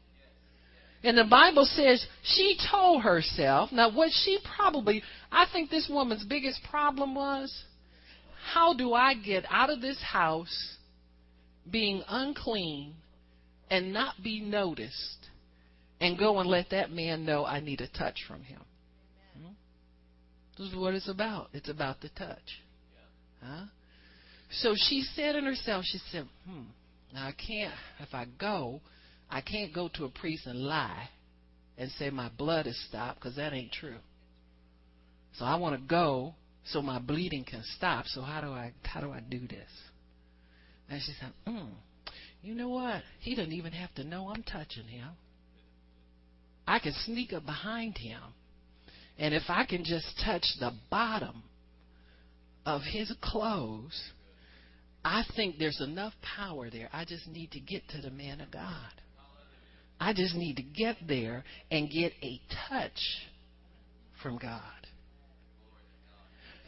[1.03, 6.25] And the Bible says she told herself, now what she probably, I think this woman's
[6.25, 7.53] biggest problem was,
[8.51, 10.77] how do I get out of this house
[11.69, 12.95] being unclean
[13.69, 15.24] and not be noticed
[15.99, 18.61] and go and let that man know I need a touch from him?
[19.37, 19.53] Hmm?
[20.57, 21.49] This is what it's about.
[21.53, 22.61] It's about the touch.
[23.41, 23.65] Huh?
[24.49, 26.63] So she said in herself, she said, hmm,
[27.13, 28.81] now I can't, if I go,
[29.29, 31.09] I can't go to a priest and lie
[31.77, 33.97] and say my blood is stopped because that ain't true.
[35.37, 38.05] So I want to go so my bleeding can stop.
[38.07, 39.69] So how do I how do I do this?
[40.89, 41.73] And she said, hmm,
[42.41, 43.01] you know what?
[43.19, 45.09] He doesn't even have to know I'm touching him.
[46.67, 48.21] I can sneak up behind him,
[49.17, 51.43] and if I can just touch the bottom
[52.65, 54.11] of his clothes,
[55.03, 56.89] I think there's enough power there.
[56.91, 58.91] I just need to get to the man of God.
[59.99, 62.99] I just need to get there and get a touch
[64.21, 64.61] from God.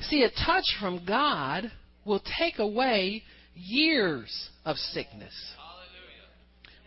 [0.02, 1.72] See, a touch from God
[2.06, 3.24] will take away
[3.56, 5.34] years of sickness.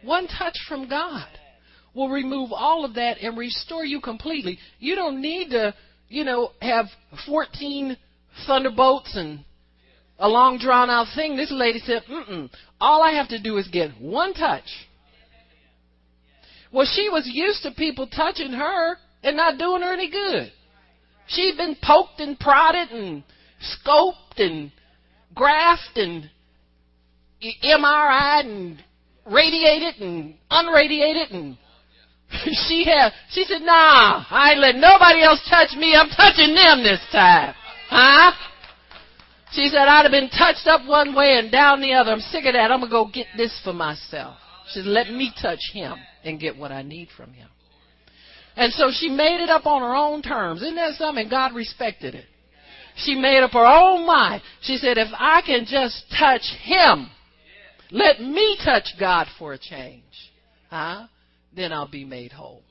[0.02, 1.28] One touch from God
[1.94, 4.58] will remove all of that and restore you completely.
[4.78, 5.74] You don't need to,
[6.08, 6.86] you know, have
[7.26, 7.96] 14
[8.46, 9.44] thunderbolts and
[10.18, 11.36] a long drawn out thing.
[11.36, 12.50] This lady said, Mm-mm.
[12.80, 14.68] all I have to do is get one touch
[16.72, 20.52] well, she was used to people touching her and not doing her any good.
[21.28, 23.22] She'd been poked and prodded and
[23.60, 24.70] scoped and
[25.34, 26.30] graphed and
[27.42, 28.84] MRI'd and
[29.26, 31.56] radiated and unradiated and
[32.68, 35.94] she had she said, nah, I ain't let nobody else touch me.
[35.94, 37.54] I'm touching them this time.
[37.88, 38.32] Huh?
[39.52, 42.12] She said, I'd have been touched up one way and down the other.
[42.12, 42.70] I'm sick of that.
[42.70, 44.36] I'm going to go get this for myself.
[44.68, 47.48] She said, let me touch him and get what I need from him.
[48.56, 50.62] And so she made it up on her own terms.
[50.62, 51.28] Isn't that something?
[51.28, 52.26] God respected it.
[52.96, 54.42] She made up her own mind.
[54.62, 57.10] She said, if I can just touch him,
[57.90, 60.04] let me touch God for a change,
[60.68, 61.06] huh?
[61.54, 62.62] Then I'll be made whole.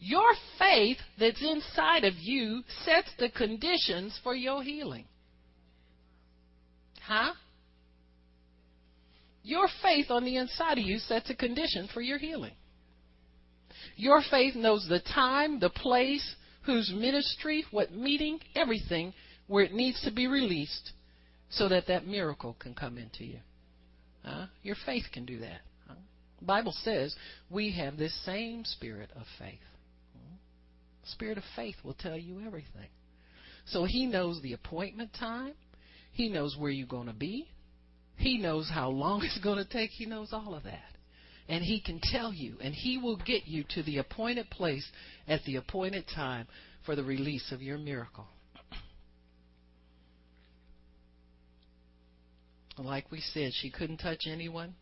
[0.00, 5.06] Your faith that's inside of you sets the conditions for your healing.
[7.02, 7.32] Huh?
[9.42, 12.52] Your faith on the inside of you sets a condition for your healing.
[13.96, 19.14] Your faith knows the time, the place, whose ministry, what meeting, everything
[19.46, 20.92] where it needs to be released
[21.50, 23.38] so that that miracle can come into you.
[24.22, 24.46] Huh?
[24.62, 25.62] Your faith can do that.
[26.40, 27.14] Bible says
[27.50, 29.58] we have this same spirit of faith.
[31.04, 32.88] Spirit of faith will tell you everything.
[33.66, 35.54] So he knows the appointment time.
[36.12, 37.48] He knows where you're going to be.
[38.16, 39.90] He knows how long it's going to take.
[39.90, 40.82] He knows all of that.
[41.48, 44.86] And He can tell you, and He will get you to the appointed place
[45.26, 46.46] at the appointed time
[46.84, 48.26] for the release of your miracle.
[52.76, 54.74] Like we said, she couldn't touch anyone.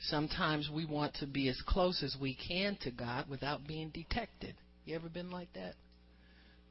[0.00, 4.54] Sometimes we want to be as close as we can to God without being detected.
[4.84, 5.74] You ever been like that?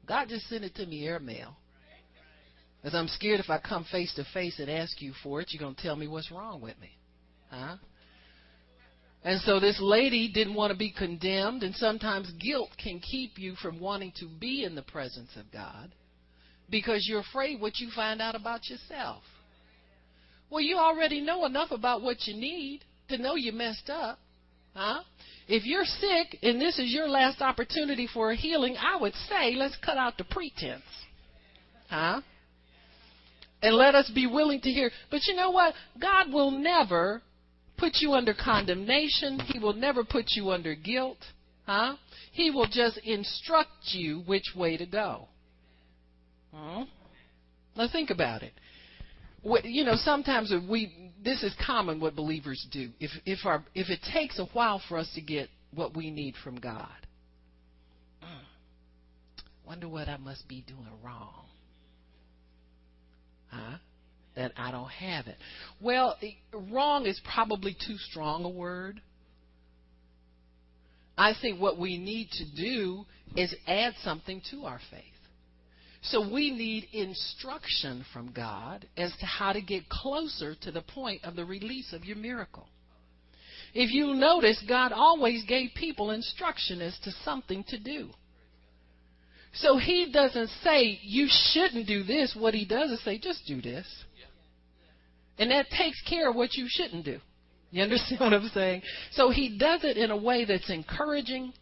[0.06, 1.56] God just sent it to me airmail.
[2.80, 5.60] Because I'm scared if I come face to face and ask you for it, you're
[5.60, 6.96] going to tell me what's wrong with me.
[7.50, 7.76] Huh?
[9.24, 13.56] And so this lady didn't want to be condemned, and sometimes guilt can keep you
[13.56, 15.92] from wanting to be in the presence of God
[16.70, 19.22] because you're afraid what you find out about yourself.
[20.50, 24.18] Well, you already know enough about what you need to know you messed up.
[24.74, 25.02] Huh?
[25.48, 29.54] If you're sick and this is your last opportunity for a healing, I would say
[29.56, 30.82] let's cut out the pretense.
[31.88, 32.20] Huh?
[33.62, 34.90] And let us be willing to hear.
[35.10, 35.74] But you know what?
[36.00, 37.22] God will never
[37.76, 39.40] put you under condemnation.
[39.40, 41.18] He will never put you under guilt.
[41.66, 41.96] Huh?
[42.32, 45.28] He will just instruct you which way to go.
[46.54, 46.84] Huh?
[47.76, 48.52] Now think about it.
[49.64, 52.90] You know, sometimes we this is common what believers do.
[53.00, 56.34] If if our if it takes a while for us to get what we need
[56.42, 56.88] from God,
[59.66, 61.44] wonder what I must be doing wrong.
[63.50, 63.78] Huh?
[64.36, 65.36] That I don't have it.
[65.80, 66.32] Well, eh,
[66.70, 69.00] wrong is probably too strong a word.
[71.16, 73.04] I think what we need to do
[73.36, 75.02] is add something to our faith.
[76.02, 81.24] So we need instruction from God as to how to get closer to the point
[81.24, 82.68] of the release of your miracle.
[83.74, 88.10] If you notice, God always gave people instruction as to something to do.
[89.54, 92.36] So he doesn't say you shouldn't do this.
[92.38, 93.86] What he does is say just do this.
[95.38, 97.18] And that takes care of what you shouldn't do.
[97.70, 98.82] You understand what I'm saying?
[99.12, 101.52] So he does it in a way that's encouraging,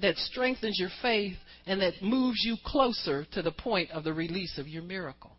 [0.00, 4.58] that strengthens your faith, and that moves you closer to the point of the release
[4.58, 5.32] of your miracle.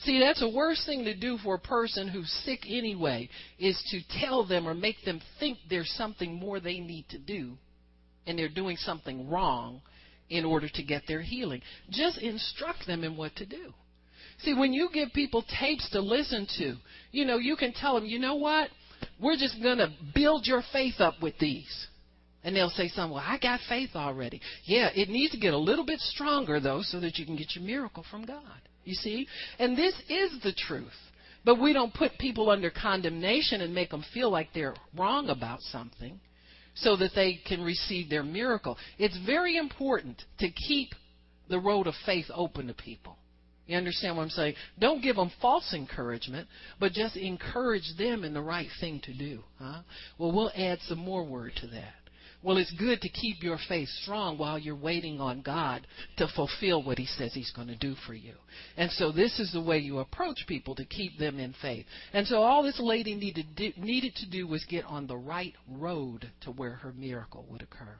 [0.00, 4.20] See, that's the worst thing to do for a person who's sick anyway, is to
[4.20, 7.58] tell them or make them think there's something more they need to do,
[8.26, 9.82] and they're doing something wrong
[10.30, 11.60] in order to get their healing.
[11.90, 13.74] Just instruct them in what to do.
[14.38, 16.76] See, when you give people tapes to listen to,
[17.12, 18.70] you know, you can tell them, you know what?
[19.20, 21.88] We're just going to build your faith up with these.
[22.42, 24.40] And they'll say something, well, I got faith already.
[24.64, 27.54] Yeah, it needs to get a little bit stronger, though, so that you can get
[27.54, 28.60] your miracle from God.
[28.84, 29.26] You see?
[29.58, 30.88] And this is the truth.
[31.44, 35.60] But we don't put people under condemnation and make them feel like they're wrong about
[35.60, 36.18] something
[36.74, 38.76] so that they can receive their miracle.
[38.98, 40.90] It's very important to keep
[41.48, 43.16] the road of faith open to people.
[43.66, 44.54] You understand what I'm saying?
[44.78, 46.48] Don't give them false encouragement,
[46.80, 49.44] but just encourage them in the right thing to do.
[49.58, 49.82] Huh?
[50.18, 51.94] Well, we'll add some more word to that.
[52.42, 55.86] Well, it's good to keep your faith strong while you're waiting on God
[56.16, 58.32] to fulfill what He says He's going to do for you.
[58.78, 61.84] And so this is the way you approach people to keep them in faith.
[62.14, 66.30] And so all this lady needed, needed to do was get on the right road
[66.42, 67.98] to where her miracle would occur.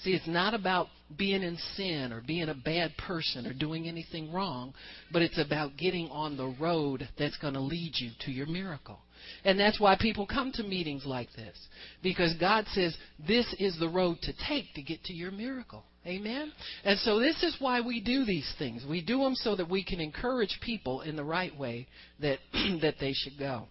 [0.00, 4.32] See, it's not about being in sin or being a bad person or doing anything
[4.32, 4.74] wrong,
[5.12, 8.98] but it's about getting on the road that's going to lead you to your miracle.
[9.44, 11.56] And that's why people come to meetings like this.
[12.02, 12.96] Because God says
[13.26, 15.84] this is the road to take to get to your miracle.
[16.06, 16.52] Amen?
[16.84, 18.84] And so this is why we do these things.
[18.88, 21.86] We do them so that we can encourage people in the right way
[22.20, 22.38] that,
[22.82, 23.68] that they should go.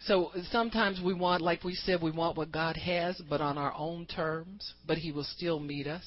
[0.00, 3.74] So sometimes we want, like we said, we want what God has, but on our
[3.76, 6.04] own terms, but He will still meet us.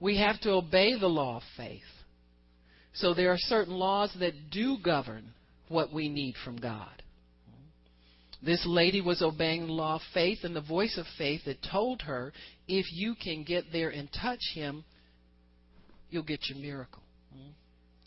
[0.00, 1.82] We have to obey the law of faith.
[2.94, 5.32] So there are certain laws that do govern
[5.68, 7.02] what we need from God.
[8.42, 12.02] This lady was obeying the law of faith and the voice of faith that told
[12.02, 12.32] her,
[12.68, 14.84] if you can get there and touch him,
[16.10, 17.02] you'll get your miracle.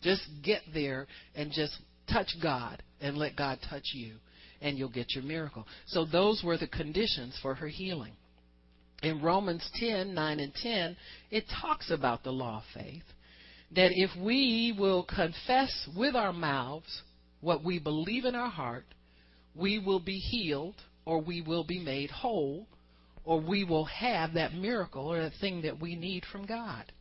[0.02, 1.76] Just get there and just
[2.10, 4.14] touch God and let God touch you,
[4.62, 5.66] and you'll get your miracle.
[5.86, 8.12] So those were the conditions for her healing.
[9.02, 10.96] In Romans 10 9 and 10,
[11.30, 13.02] it talks about the law of faith
[13.74, 17.02] that if we will confess with our mouths
[17.40, 18.84] what we believe in our heart,
[19.54, 22.66] we will be healed or we will be made whole
[23.24, 26.92] or we will have that miracle or that thing that we need from God.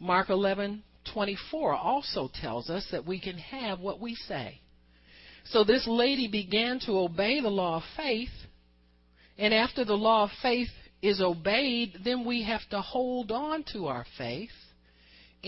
[0.00, 4.60] Mark 11:24 also tells us that we can have what we say.
[5.44, 8.46] So this lady began to obey the law of faith,
[9.38, 10.68] and after the law of faith
[11.00, 14.50] is obeyed, then we have to hold on to our faith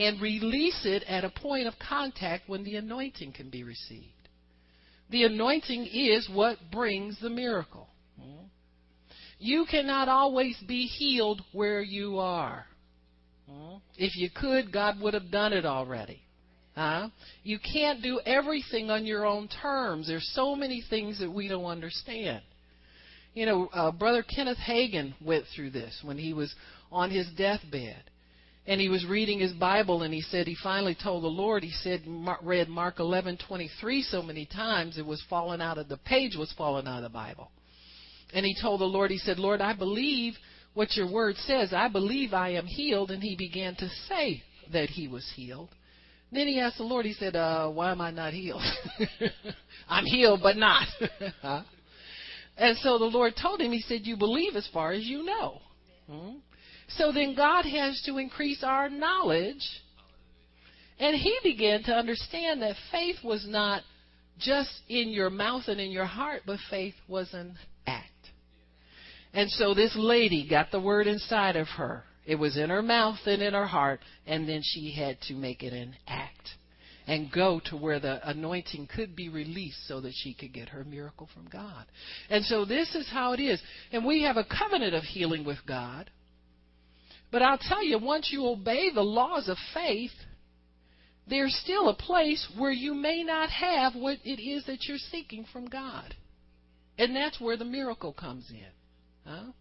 [0.01, 4.07] and release it at a point of contact when the anointing can be received.
[5.11, 7.87] The anointing is what brings the miracle.
[9.39, 12.67] You cannot always be healed where you are.
[13.97, 16.23] If you could, God would have done it already.
[16.75, 17.09] Huh?
[17.43, 20.07] You can't do everything on your own terms.
[20.07, 22.43] There's so many things that we don't understand.
[23.35, 26.55] You know, uh, Brother Kenneth Hagin went through this when he was
[26.91, 28.10] on his deathbed
[28.71, 31.65] and he was reading his Bible, and he said he finally told the Lord.
[31.65, 32.05] He said
[32.41, 36.87] read Mark 11:23 so many times it was falling out of the page was falling
[36.87, 37.51] out of the Bible.
[38.33, 40.35] And he told the Lord, he said, Lord, I believe
[40.75, 41.73] what your word says.
[41.73, 43.11] I believe I am healed.
[43.11, 44.41] And he began to say
[44.73, 45.71] that he was healed.
[46.31, 48.63] Then he asked the Lord, he said, uh, why am I not healed?
[49.89, 50.87] I'm healed, but not.
[52.57, 55.61] and so the Lord told him, he said, you believe as far as you know.
[56.09, 56.37] Hmm?
[56.97, 59.67] So then God has to increase our knowledge.
[60.99, 63.83] And he began to understand that faith was not
[64.39, 68.11] just in your mouth and in your heart, but faith was an act.
[69.33, 72.05] And so this lady got the word inside of her.
[72.27, 75.63] It was in her mouth and in her heart, and then she had to make
[75.63, 76.51] it an act
[77.07, 80.85] and go to where the anointing could be released so that she could get her
[80.85, 81.87] miracle from God.
[82.29, 83.61] And so this is how it is.
[83.91, 86.11] And we have a covenant of healing with God.
[87.31, 90.11] But I'll tell you, once you obey the laws of faith,
[91.29, 95.47] there's still a place where you may not have what it is that you're seeking
[95.53, 96.15] from God.
[96.99, 99.31] And that's where the miracle comes in.
[99.31, 99.53] Huh?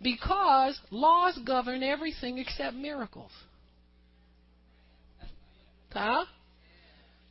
[0.00, 3.30] Because laws govern everything except miracles.
[5.90, 6.24] Huh?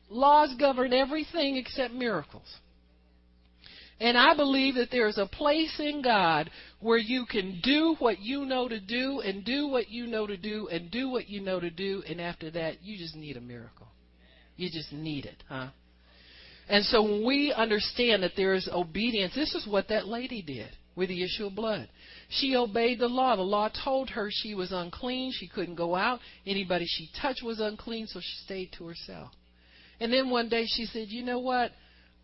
[0.09, 2.47] Laws govern everything except miracles.
[4.01, 6.49] And I believe that there is a place in God
[6.79, 10.37] where you can do what you know to do and do what you know to
[10.37, 13.41] do and do what you know to do, and after that, you just need a
[13.41, 13.85] miracle.
[14.57, 15.67] You just need it, huh?
[16.67, 20.71] And so when we understand that there is obedience, this is what that lady did
[20.95, 21.87] with the issue of blood.
[22.27, 23.35] She obeyed the law.
[23.35, 25.31] The law told her she was unclean.
[25.31, 26.21] She couldn't go out.
[26.47, 29.29] Anybody she touched was unclean, so she stayed to herself.
[29.99, 31.71] And then one day she said, You know what?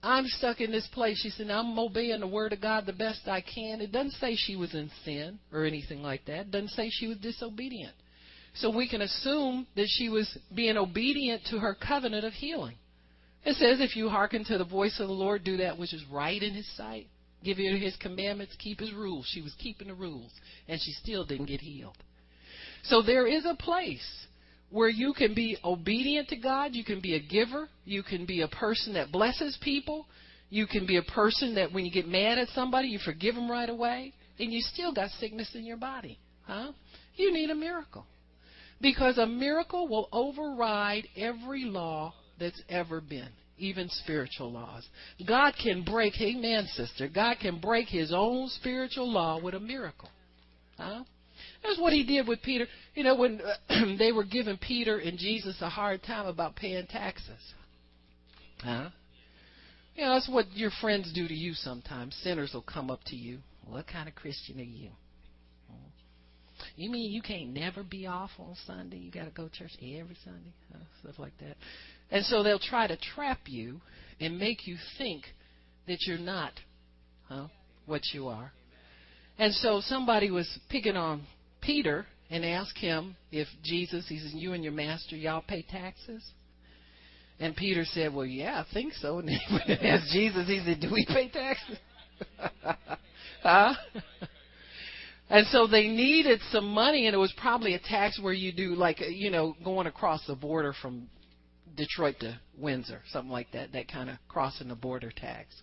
[0.07, 1.19] I'm stuck in this place.
[1.21, 3.81] She said, I'm obeying the word of God the best I can.
[3.81, 6.39] It doesn't say she was in sin or anything like that.
[6.39, 7.93] It doesn't say she was disobedient.
[8.55, 12.77] So we can assume that she was being obedient to her covenant of healing.
[13.43, 16.05] It says, if you hearken to the voice of the Lord, do that which is
[16.09, 17.07] right in his sight,
[17.43, 19.27] give you his commandments, keep his rules.
[19.29, 20.31] She was keeping the rules,
[20.69, 21.97] and she still didn't get healed.
[22.83, 24.26] So there is a place
[24.69, 28.41] where you can be obedient to God, you can be a giver, you can be
[28.41, 30.05] a person that blesses people,
[30.49, 33.49] you can be a person that when you get mad at somebody, you forgive them
[33.49, 36.17] right away, and you still got sickness in your body.
[36.45, 36.71] Huh?
[37.15, 38.05] You need a miracle.
[38.79, 44.87] Because a miracle will override every law that's ever been, even spiritual laws.
[45.27, 50.09] God can break, amen, sister, God can break his own spiritual law with a miracle.
[50.77, 51.03] Huh?
[51.63, 52.65] That's what he did with Peter.
[52.95, 56.87] You know, when uh, they were giving Peter and Jesus a hard time about paying
[56.87, 57.41] taxes.
[58.63, 58.89] Huh?
[59.95, 62.15] You know, that's what your friends do to you sometimes.
[62.23, 63.39] Sinners will come up to you.
[63.65, 64.91] What kind of Christian are you?
[66.75, 68.97] You mean you can't never be off on Sunday?
[68.97, 70.53] You got to go to church every Sunday?
[70.71, 70.79] Huh?
[71.01, 71.55] Stuff like that.
[72.11, 73.81] And so they'll try to trap you
[74.19, 75.23] and make you think
[75.87, 76.53] that you're not
[77.27, 77.47] huh,
[77.85, 78.51] what you are.
[79.39, 81.23] And so somebody was picking on
[81.67, 86.23] Peter and asked him if Jesus, he says, you and your master, y'all pay taxes?
[87.39, 89.19] And Peter said, Well, yeah, I think so.
[89.19, 91.77] And he asked Jesus, he said, Do we pay taxes?
[93.43, 93.73] huh?
[95.29, 98.75] And so they needed some money, and it was probably a tax where you do,
[98.75, 101.09] like, you know, going across the border from
[101.75, 105.53] Detroit to Windsor, something like that, that kind of crossing the border tax.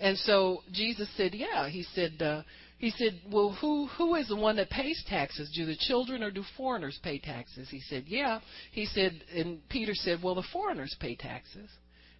[0.00, 1.68] And so Jesus said, Yeah.
[1.68, 2.42] He said, uh,
[2.78, 5.50] he said, Well, who who is the one that pays taxes?
[5.56, 7.68] Do the children or do foreigners pay taxes?
[7.70, 8.40] He said, Yeah.
[8.72, 11.70] He said, and Peter said, Well, the foreigners pay taxes.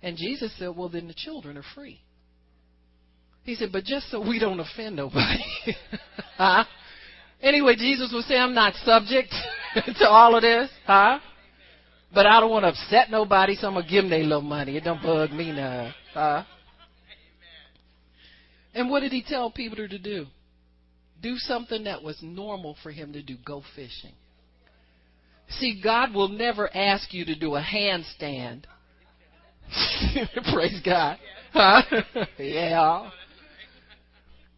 [0.03, 2.01] And Jesus said, Well, then the children are free.
[3.45, 5.45] He said, But just so we don't offend nobody.
[6.37, 6.65] huh?
[7.43, 9.35] Anyway, Jesus was saying, I'm not subject
[9.99, 10.71] to all of this.
[10.87, 11.19] Huh?
[12.15, 14.41] But I don't want to upset nobody, so I'm going to give them their little
[14.41, 14.79] money.
[14.79, 15.93] It don't bug me none.
[16.15, 16.45] Huh?
[18.75, 20.27] And what did he tell Peter to do?
[21.23, 24.13] Do something that was normal for him to do go fishing.
[25.49, 28.65] See, God will never ask you to do a handstand.
[30.53, 31.19] Praise God.
[31.53, 31.83] Huh?
[32.39, 33.11] yeah.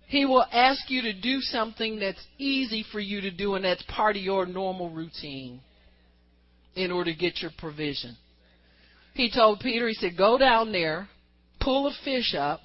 [0.06, 3.82] He will ask you to do something that's easy for you to do and that's
[3.82, 5.61] part of your normal routine
[6.74, 8.16] in order to get your provision.
[9.12, 11.09] He told Peter, he said, go down there,
[11.61, 12.61] pull a fish up,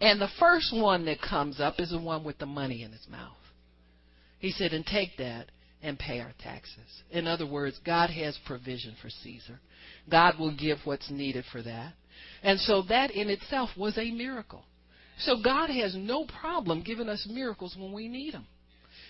[0.00, 3.06] and the first one that comes up is the one with the money in his
[3.10, 3.36] mouth.
[4.38, 5.46] He said, and take that
[5.82, 7.02] and pay our taxes.
[7.10, 9.60] In other words, God has provision for Caesar.
[10.10, 11.94] God will give what's needed for that.
[12.42, 14.64] And so that in itself was a miracle.
[15.18, 18.46] So God has no problem giving us miracles when we need them.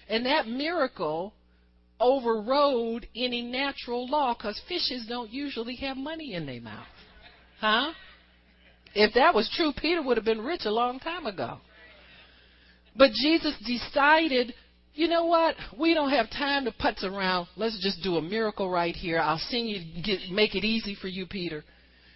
[0.08, 1.34] And that miracle
[1.98, 6.86] overrode any natural law because fishes don't usually have money in their mouth.
[7.60, 7.92] Huh?
[8.98, 11.58] If that was true, Peter would have been rich a long time ago.
[12.96, 14.54] But Jesus decided,
[14.94, 15.54] you know what?
[15.78, 17.48] We don't have time to putz around.
[17.56, 19.18] Let's just do a miracle right here.
[19.18, 21.62] I'll send you, get, make it easy for you, Peter.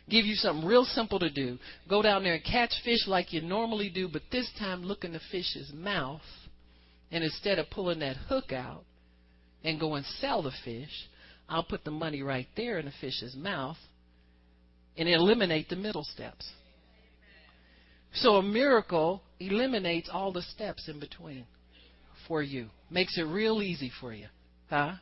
[0.09, 1.59] Give you something real simple to do.
[1.87, 5.13] Go down there and catch fish like you normally do, but this time look in
[5.13, 6.23] the fish's mouth.
[7.13, 8.85] And instead of pulling that hook out
[9.63, 11.09] and go and sell the fish,
[11.47, 13.77] I'll put the money right there in the fish's mouth
[14.97, 16.51] and eliminate the middle steps.
[18.13, 21.47] So a miracle eliminates all the steps in between
[22.27, 22.69] for you.
[22.91, 24.27] Makes it real easy for you.
[24.69, 24.95] Huh?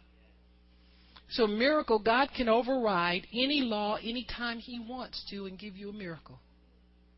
[1.30, 5.90] So a miracle, God can override any law anytime He wants to and give you
[5.90, 6.38] a miracle.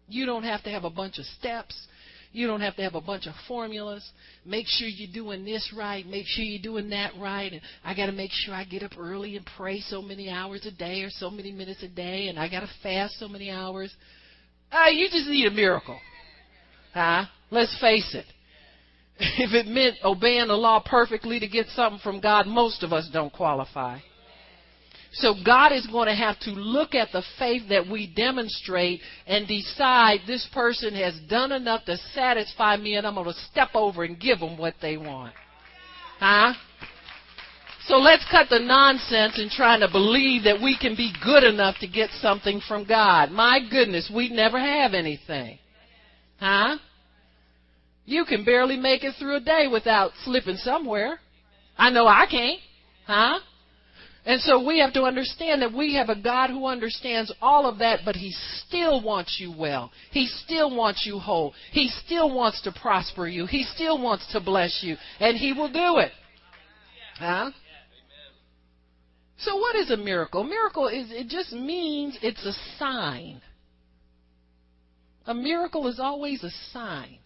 [0.09, 1.86] You don't have to have a bunch of steps.
[2.32, 4.09] You don't have to have a bunch of formulas.
[4.45, 6.07] Make sure you're doing this right.
[6.07, 7.53] Make sure you're doing that right.
[7.53, 10.64] And I got to make sure I get up early and pray so many hours
[10.66, 12.28] a day or so many minutes a day.
[12.28, 13.93] And I got to fast so many hours.
[14.73, 15.99] Ah, you just need a miracle.
[16.95, 17.25] Huh?
[17.51, 18.27] Let's face it.
[19.39, 23.09] If it meant obeying the law perfectly to get something from God, most of us
[23.12, 23.99] don't qualify.
[25.12, 29.47] So God is going to have to look at the faith that we demonstrate and
[29.47, 34.05] decide this person has done enough to satisfy me and I'm going to step over
[34.05, 35.35] and give them what they want.
[36.18, 36.55] Huh?
[37.91, 41.74] So let's cut the nonsense in trying to believe that we can be good enough
[41.80, 43.32] to get something from God.
[43.32, 45.59] My goodness, we never have anything.
[46.38, 46.78] Huh?
[48.07, 51.18] You can barely make it through a day without slipping somewhere.
[51.76, 52.61] I know I can't.
[53.09, 53.41] Huh?
[54.24, 57.78] And so we have to understand that we have a God who understands all of
[57.80, 58.32] that, but He
[58.68, 59.91] still wants you well.
[60.12, 61.55] He still wants you whole.
[61.72, 63.47] He still wants to prosper you.
[63.47, 64.97] He still wants to bless you.
[65.18, 66.12] And He will do it.
[67.18, 67.51] Huh?
[69.43, 70.45] So what is a miracle?
[70.45, 73.41] Miracle is it just means it's a sign.
[75.26, 77.18] A miracle is always a sign.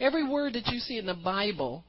[0.00, 1.84] Every word that you see in the Bible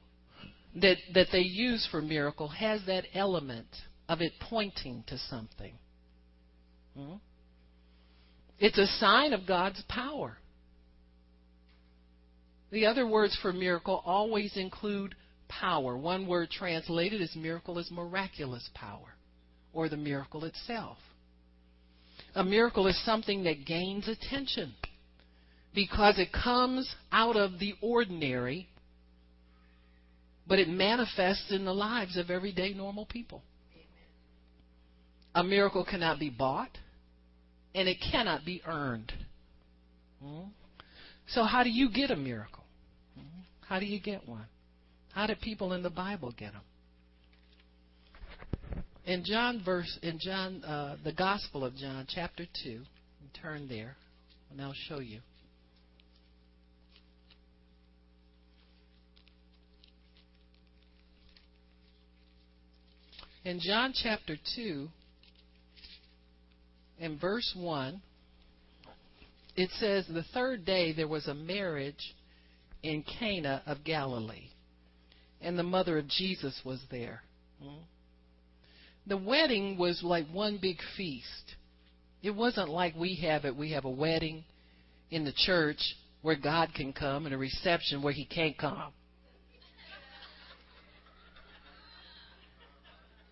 [0.74, 3.68] that that they use for miracle has that element
[4.08, 5.72] of it pointing to something.
[6.96, 7.14] Hmm?
[8.58, 10.38] It's a sign of God's power.
[12.70, 15.14] The other words for miracle always include
[15.48, 15.96] power.
[15.96, 19.14] One word translated as miracle is miraculous power,
[19.72, 20.98] or the miracle itself.
[22.34, 24.74] A miracle is something that gains attention
[25.74, 28.68] because it comes out of the ordinary,
[30.46, 33.42] but it manifests in the lives of everyday normal people.
[35.34, 36.78] A miracle cannot be bought,
[37.74, 39.12] and it cannot be earned.
[40.22, 40.44] Hmm?
[41.28, 42.64] So, how do you get a miracle?
[43.14, 43.40] Hmm?
[43.68, 44.46] How do you get one?
[45.16, 46.62] How did people in the Bible get them?
[49.06, 52.82] in John verse in John uh, the Gospel of John chapter two.
[53.40, 53.96] Turn there,
[54.50, 55.20] and I'll show you.
[63.44, 64.88] In John chapter 2,
[66.98, 68.02] in verse 1,
[69.54, 72.14] it says, The third day there was a marriage
[72.82, 74.48] in Cana of Galilee,
[75.40, 77.22] and the mother of Jesus was there.
[77.62, 77.82] Hmm?
[79.06, 81.54] The wedding was like one big feast.
[82.22, 83.54] It wasn't like we have it.
[83.54, 84.44] We have a wedding
[85.10, 85.78] in the church
[86.22, 88.92] where God can come and a reception where he can't come.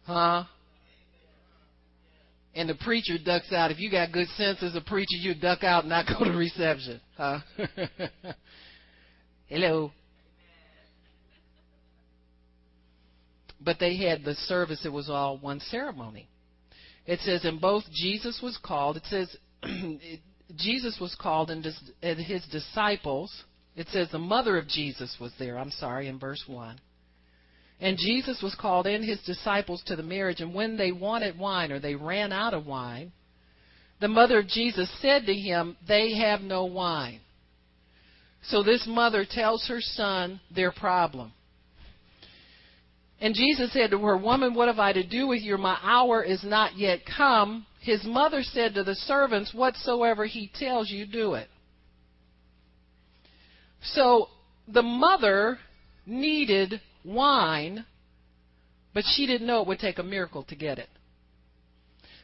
[0.05, 0.45] Huh?
[2.55, 3.73] And the preacher ducks out.
[3.73, 6.31] If you got good sense as a preacher, you duck out and not go to
[6.31, 7.01] reception.
[7.17, 7.41] Huh?
[9.47, 9.91] Hello.
[13.65, 16.29] But they had the service, it was all one ceremony.
[17.07, 19.37] It says, and both Jesus was called, it says,
[20.57, 21.65] Jesus was called and
[22.03, 23.45] his disciples,
[23.77, 26.79] it says the mother of Jesus was there, I'm sorry, in verse 1.
[27.81, 31.73] And Jesus was called and his disciples to the marriage, and when they wanted wine
[31.73, 33.13] or they ran out of wine,
[34.01, 37.21] the mother of Jesus said to him, They have no wine.
[38.43, 41.33] So this mother tells her son their problem.
[43.21, 45.57] And Jesus said to her, Woman, what have I to do with you?
[45.57, 47.67] My hour is not yet come.
[47.81, 51.49] His mother said to the servants, Whatsoever he tells you, do it.
[53.83, 54.29] So
[54.67, 55.59] the mother
[56.07, 57.85] needed wine,
[58.93, 60.89] but she didn't know it would take a miracle to get it.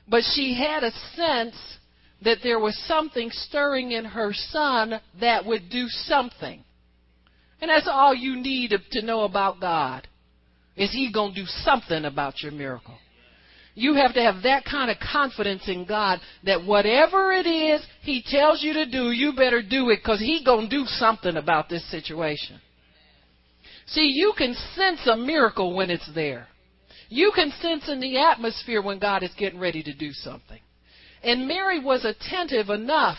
[0.09, 1.57] But she had a sense
[2.23, 6.65] that there was something stirring in her son that would do something.
[7.61, 10.09] And that's all you need to know about God.
[10.77, 12.97] Is he going to do something about your miracle?
[13.75, 18.23] You have to have that kind of confidence in God that whatever it is he
[18.27, 21.69] tells you to do, you better do it because he going to do something about
[21.69, 22.61] this situation.
[23.87, 26.49] See, you can sense a miracle when it's there.
[27.09, 30.61] You can sense in the atmosphere when God is getting ready to do something.
[31.23, 33.19] And Mary was attentive enough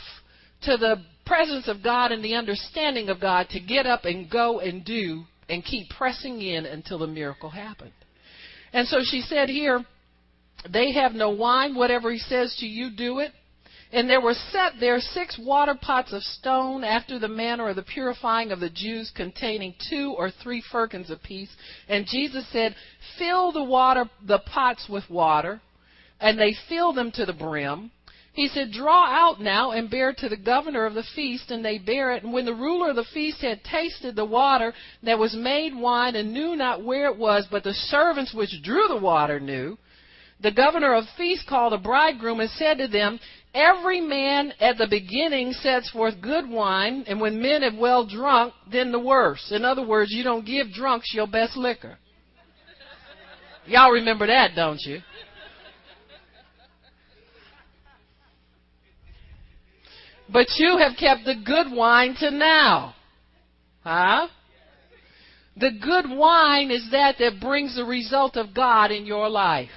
[0.64, 4.60] to the presence of God and the understanding of God to get up and go
[4.60, 7.92] and do and keep pressing in until the miracle happened.
[8.74, 9.86] And so she said here,
[10.72, 11.76] they have no wine.
[11.76, 13.32] Whatever he says to you, do it.
[13.94, 17.84] And there were set there six water pots of stone after the manner of the
[17.84, 21.50] purifying of the Jews, containing two or three firkins apiece.
[21.90, 22.74] And Jesus said,
[23.18, 25.60] Fill the water, the pots with water.
[26.22, 27.92] And they filled them to the brim.
[28.34, 31.78] He said, Draw out now and bear to the governor of the feast, and they
[31.78, 32.24] bear it.
[32.24, 34.74] And when the ruler of the feast had tasted the water
[35.04, 38.88] that was made wine and knew not where it was, but the servants which drew
[38.88, 39.78] the water knew,
[40.40, 43.20] the governor of the feast called the bridegroom and said to them,
[43.54, 48.54] Every man at the beginning sets forth good wine, and when men have well drunk,
[48.72, 49.52] then the worse.
[49.52, 51.98] In other words, you don't give drunks your best liquor.
[53.66, 55.02] Y'all remember that, don't you?
[60.32, 62.96] But you have kept the good wine to now.
[63.84, 64.28] Huh?
[65.58, 69.70] The good wine is that that brings the result of God in your life.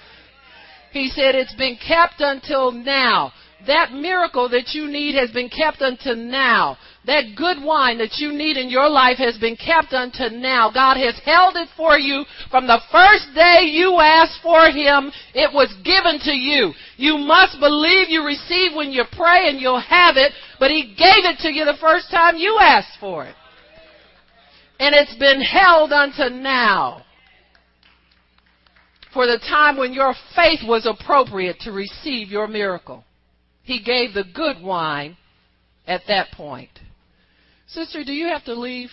[0.92, 3.32] He said it's been kept until now.
[3.66, 6.78] That miracle that you need has been kept until now.
[7.06, 10.70] That good wine that you need in your life has been kept until now.
[10.72, 15.12] God has held it for you from the first day you asked for Him.
[15.34, 16.72] It was given to you.
[16.96, 21.28] You must believe you receive when you pray and you'll have it, but He gave
[21.28, 23.34] it to you the first time you asked for it.
[24.80, 27.04] And it's been held until now.
[29.12, 33.04] For the time when your faith was appropriate to receive your miracle.
[33.62, 35.16] He gave the good wine
[35.86, 36.70] at that point.
[37.74, 38.88] Sister, do you have to leave?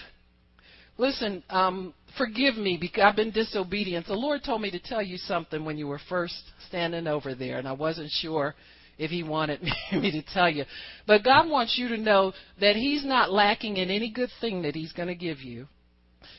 [0.98, 4.08] Listen, um, forgive me because I've been disobedient.
[4.08, 7.60] The Lord told me to tell you something when you were first standing over there,
[7.60, 8.56] and I wasn't sure
[8.98, 9.62] if He wanted
[9.92, 10.66] me to tell you.
[11.06, 14.76] But God wants you to know that He's not lacking in any good thing that
[14.76, 15.68] He's going to give you.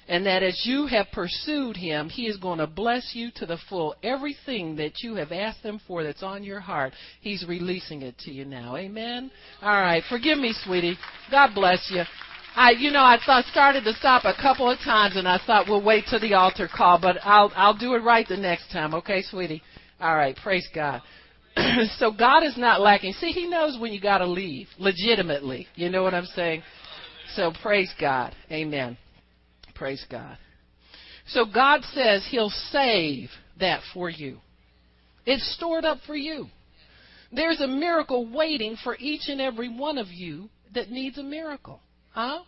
[0.08, 3.58] And that as you have pursued him, he is going to bless you to the
[3.68, 3.94] full.
[4.02, 8.32] Everything that you have asked him for that's on your heart, he's releasing it to
[8.32, 8.76] you now.
[8.76, 9.30] Amen.
[9.60, 10.02] All right.
[10.08, 10.96] Forgive me, sweetie.
[11.30, 12.02] God bless you.
[12.54, 15.66] I, you know, I thought started to stop a couple of times, and I thought
[15.68, 18.94] we'll wait till the altar call, but I'll I'll do it right the next time.
[18.94, 19.62] Okay, sweetie.
[20.00, 20.36] All right.
[20.36, 21.00] Praise God.
[21.96, 23.14] so God is not lacking.
[23.14, 25.66] See, He knows when you got to leave legitimately.
[25.76, 26.62] You know what I'm saying?
[27.34, 28.34] So praise God.
[28.50, 28.98] Amen.
[29.74, 30.36] Praise God.
[31.28, 33.30] So God says He'll save
[33.60, 34.38] that for you.
[35.24, 36.48] It's stored up for you.
[37.30, 41.80] There's a miracle waiting for each and every one of you that needs a miracle.
[42.12, 42.40] Huh?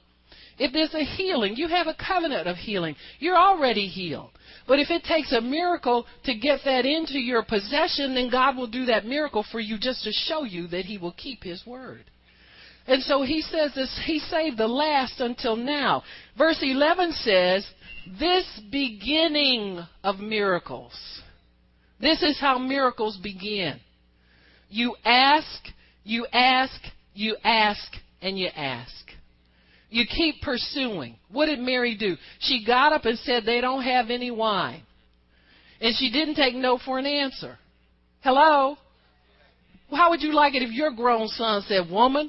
[0.59, 2.95] If there's a healing, you have a covenant of healing.
[3.19, 4.31] You're already healed.
[4.69, 8.69] But if it takes a miracle to get that into your possession, then God will
[8.69, 12.05] do that miracle for you just to show you that He will keep His word.
[12.87, 16.05] And so He says this, He saved the last until now.
[16.39, 17.67] Verse 11 says,
[18.19, 20.95] This beginning of miracles.
[22.01, 23.81] This is how miracles begin.
[24.69, 25.69] You ask,
[26.05, 26.81] you ask,
[27.15, 27.93] you ask,
[28.23, 29.04] and you ask.
[29.95, 31.15] You keep pursuing.
[31.31, 32.17] What did Mary do?
[32.41, 34.83] She got up and said, They don't have any wine.
[35.81, 37.57] And she didn't take no for an answer.
[38.21, 38.77] Hello?
[39.93, 42.29] How would you like it if your grown son said, Woman?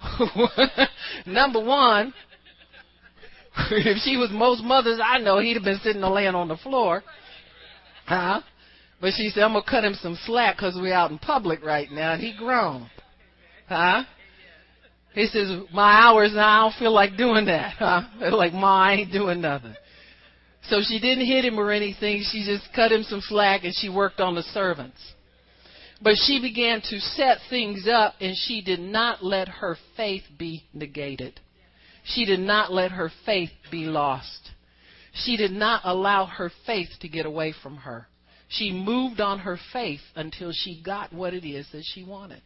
[1.26, 2.14] Number one,
[3.70, 6.56] if she was most mothers I know, he'd have been sitting or laying on the
[6.56, 7.02] floor.
[8.06, 8.40] Huh?
[8.98, 11.62] But she said, I'm going to cut him some slack because we're out in public
[11.62, 12.88] right now, and he grown.
[13.68, 14.04] Huh?
[15.14, 17.74] He says, my hours I don't feel like doing that.
[17.78, 18.36] Huh?
[18.36, 19.74] like, Ma, I ain't doing nothing.
[20.68, 22.24] So she didn't hit him or anything.
[22.30, 24.98] She just cut him some slack and she worked on the servants.
[26.00, 30.64] But she began to set things up and she did not let her faith be
[30.72, 31.40] negated.
[32.04, 34.50] She did not let her faith be lost.
[35.12, 38.08] She did not allow her faith to get away from her.
[38.48, 42.42] She moved on her faith until she got what it is that she wanted.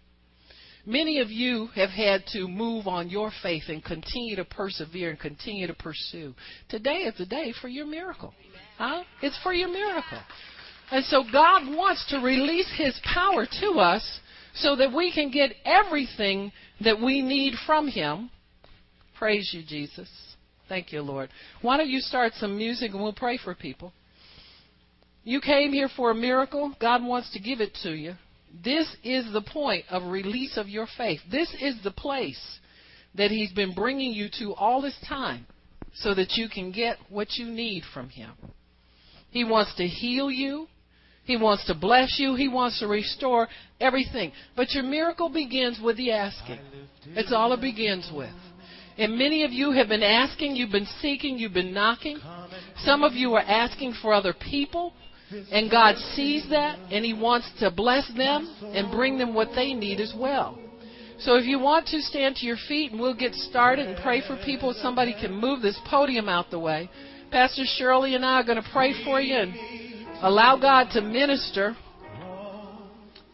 [0.89, 5.19] Many of you have had to move on your faith and continue to persevere and
[5.19, 6.33] continue to pursue.
[6.69, 8.33] Today is the day for your miracle.
[8.79, 9.03] Huh?
[9.21, 10.21] It's for your miracle.
[10.93, 14.21] And so God wants to release His power to us
[14.55, 16.53] so that we can get everything
[16.85, 18.31] that we need from Him.
[19.19, 20.09] Praise you, Jesus.
[20.69, 21.31] Thank you, Lord.
[21.63, 23.93] Why don't you start some music and we'll pray for people?
[25.25, 26.75] You came here for a miracle.
[26.81, 28.15] God wants to give it to you.
[28.65, 31.21] This is the point of release of your faith.
[31.31, 32.41] This is the place
[33.15, 35.47] that He's been bringing you to all this time
[35.95, 38.33] so that you can get what you need from Him.
[39.31, 40.67] He wants to heal you.
[41.25, 42.37] He wants to bless you.
[42.37, 43.49] He wants to restore
[43.81, 44.33] everything.
[44.55, 46.61] But your miracle begins with the asking.
[47.15, 48.33] It's all it begins with.
[48.99, 52.19] And many of you have been asking, you've been seeking, you've been knocking.
[52.79, 54.95] Some of you are asking for other people.
[55.51, 59.73] And God sees that and He wants to bless them and bring them what they
[59.73, 60.59] need as well.
[61.19, 64.23] So if you want to stand to your feet and we'll get started and pray
[64.27, 66.91] for people, somebody can move this podium out the way.
[67.31, 69.55] Pastor Shirley and I are going to pray for you and
[70.23, 71.75] allow God to minister.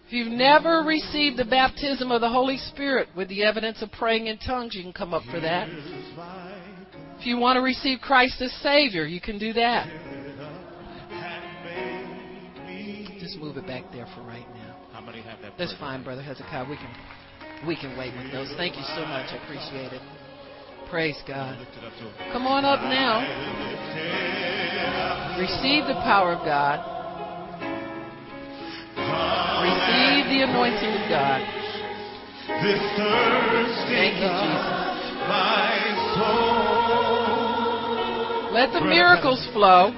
[0.06, 4.28] If you've never received the baptism of the Holy Spirit with the evidence of praying
[4.28, 5.68] in tongues, you can come up for that.
[7.18, 10.11] If you want to receive Christ as Savior, you can do that.
[13.22, 14.74] Just move it back there for right now.
[14.92, 15.52] How many have that?
[15.56, 16.68] That's fine, Brother Hezekiah.
[16.68, 16.90] We can
[17.68, 18.52] we can wait with those.
[18.56, 19.30] Thank you so much.
[19.30, 20.02] I appreciate it.
[20.90, 21.54] Praise God.
[22.32, 23.22] Come on up now.
[25.38, 26.82] Receive the power of God.
[29.62, 31.40] Receive the anointing of God.
[33.86, 34.82] Thank you, Jesus.
[38.52, 39.94] Let the miracles flow.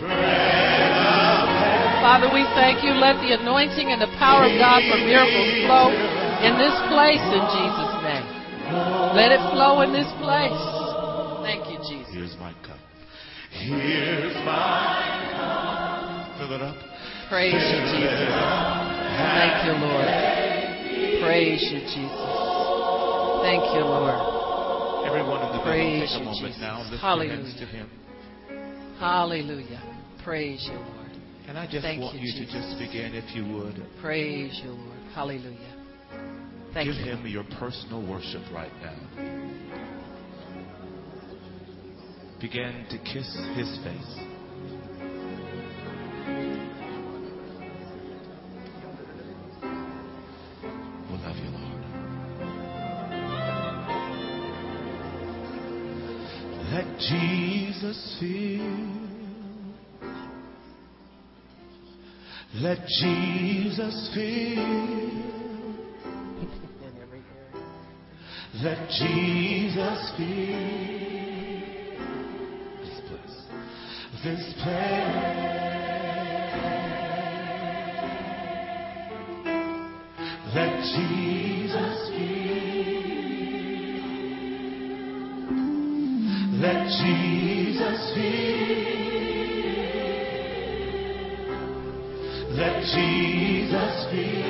[2.04, 2.92] Father, we thank you.
[2.92, 5.88] Let the anointing and the power of God for miracles flow
[6.44, 8.26] in this place in Jesus' name.
[9.16, 10.52] Let it flow in this place.
[11.48, 12.12] Thank you, Jesus.
[12.12, 12.76] Here's my cup.
[13.56, 16.36] Here's my cup.
[16.36, 16.76] Fill it up.
[17.32, 18.28] Praise you, Jesus.
[19.24, 20.08] Thank you, Lord.
[21.24, 22.20] Praise you, Jesus.
[23.48, 25.08] Thank you, Lord.
[25.08, 26.60] Everyone in the Praise building, take a moment Jesus.
[26.60, 26.84] now.
[26.84, 27.32] Lift Hallelujah.
[27.32, 27.88] your hands to Him.
[29.00, 29.80] Hallelujah.
[30.22, 31.03] Praise you, Lord.
[31.46, 34.72] And I just Thank want you, you, to just begin, if you would, Praise your
[34.72, 34.98] Lord.
[35.14, 35.74] Hallelujah.
[36.72, 37.04] Thank give you.
[37.04, 38.96] Him your personal worship right now.
[42.40, 44.18] Begin to kiss His face.
[51.10, 51.82] We love you, Lord.
[56.72, 59.03] Let Jesus fill.
[62.60, 64.94] Let Jesus fill.
[68.62, 70.54] Let Jesus fill
[72.78, 73.36] this place.
[74.22, 75.44] This place.
[80.54, 82.54] Let Jesus fill.
[86.60, 89.03] Let Jesus fill.
[92.56, 94.44] Let Jesus fill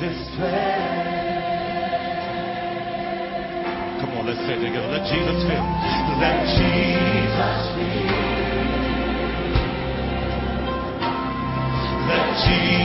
[0.00, 0.90] this place.
[4.00, 4.90] Come on, let's say it together.
[4.90, 5.64] Let Jesus fill.
[6.18, 8.10] Let Jesus fill.
[12.08, 12.79] Let Jesus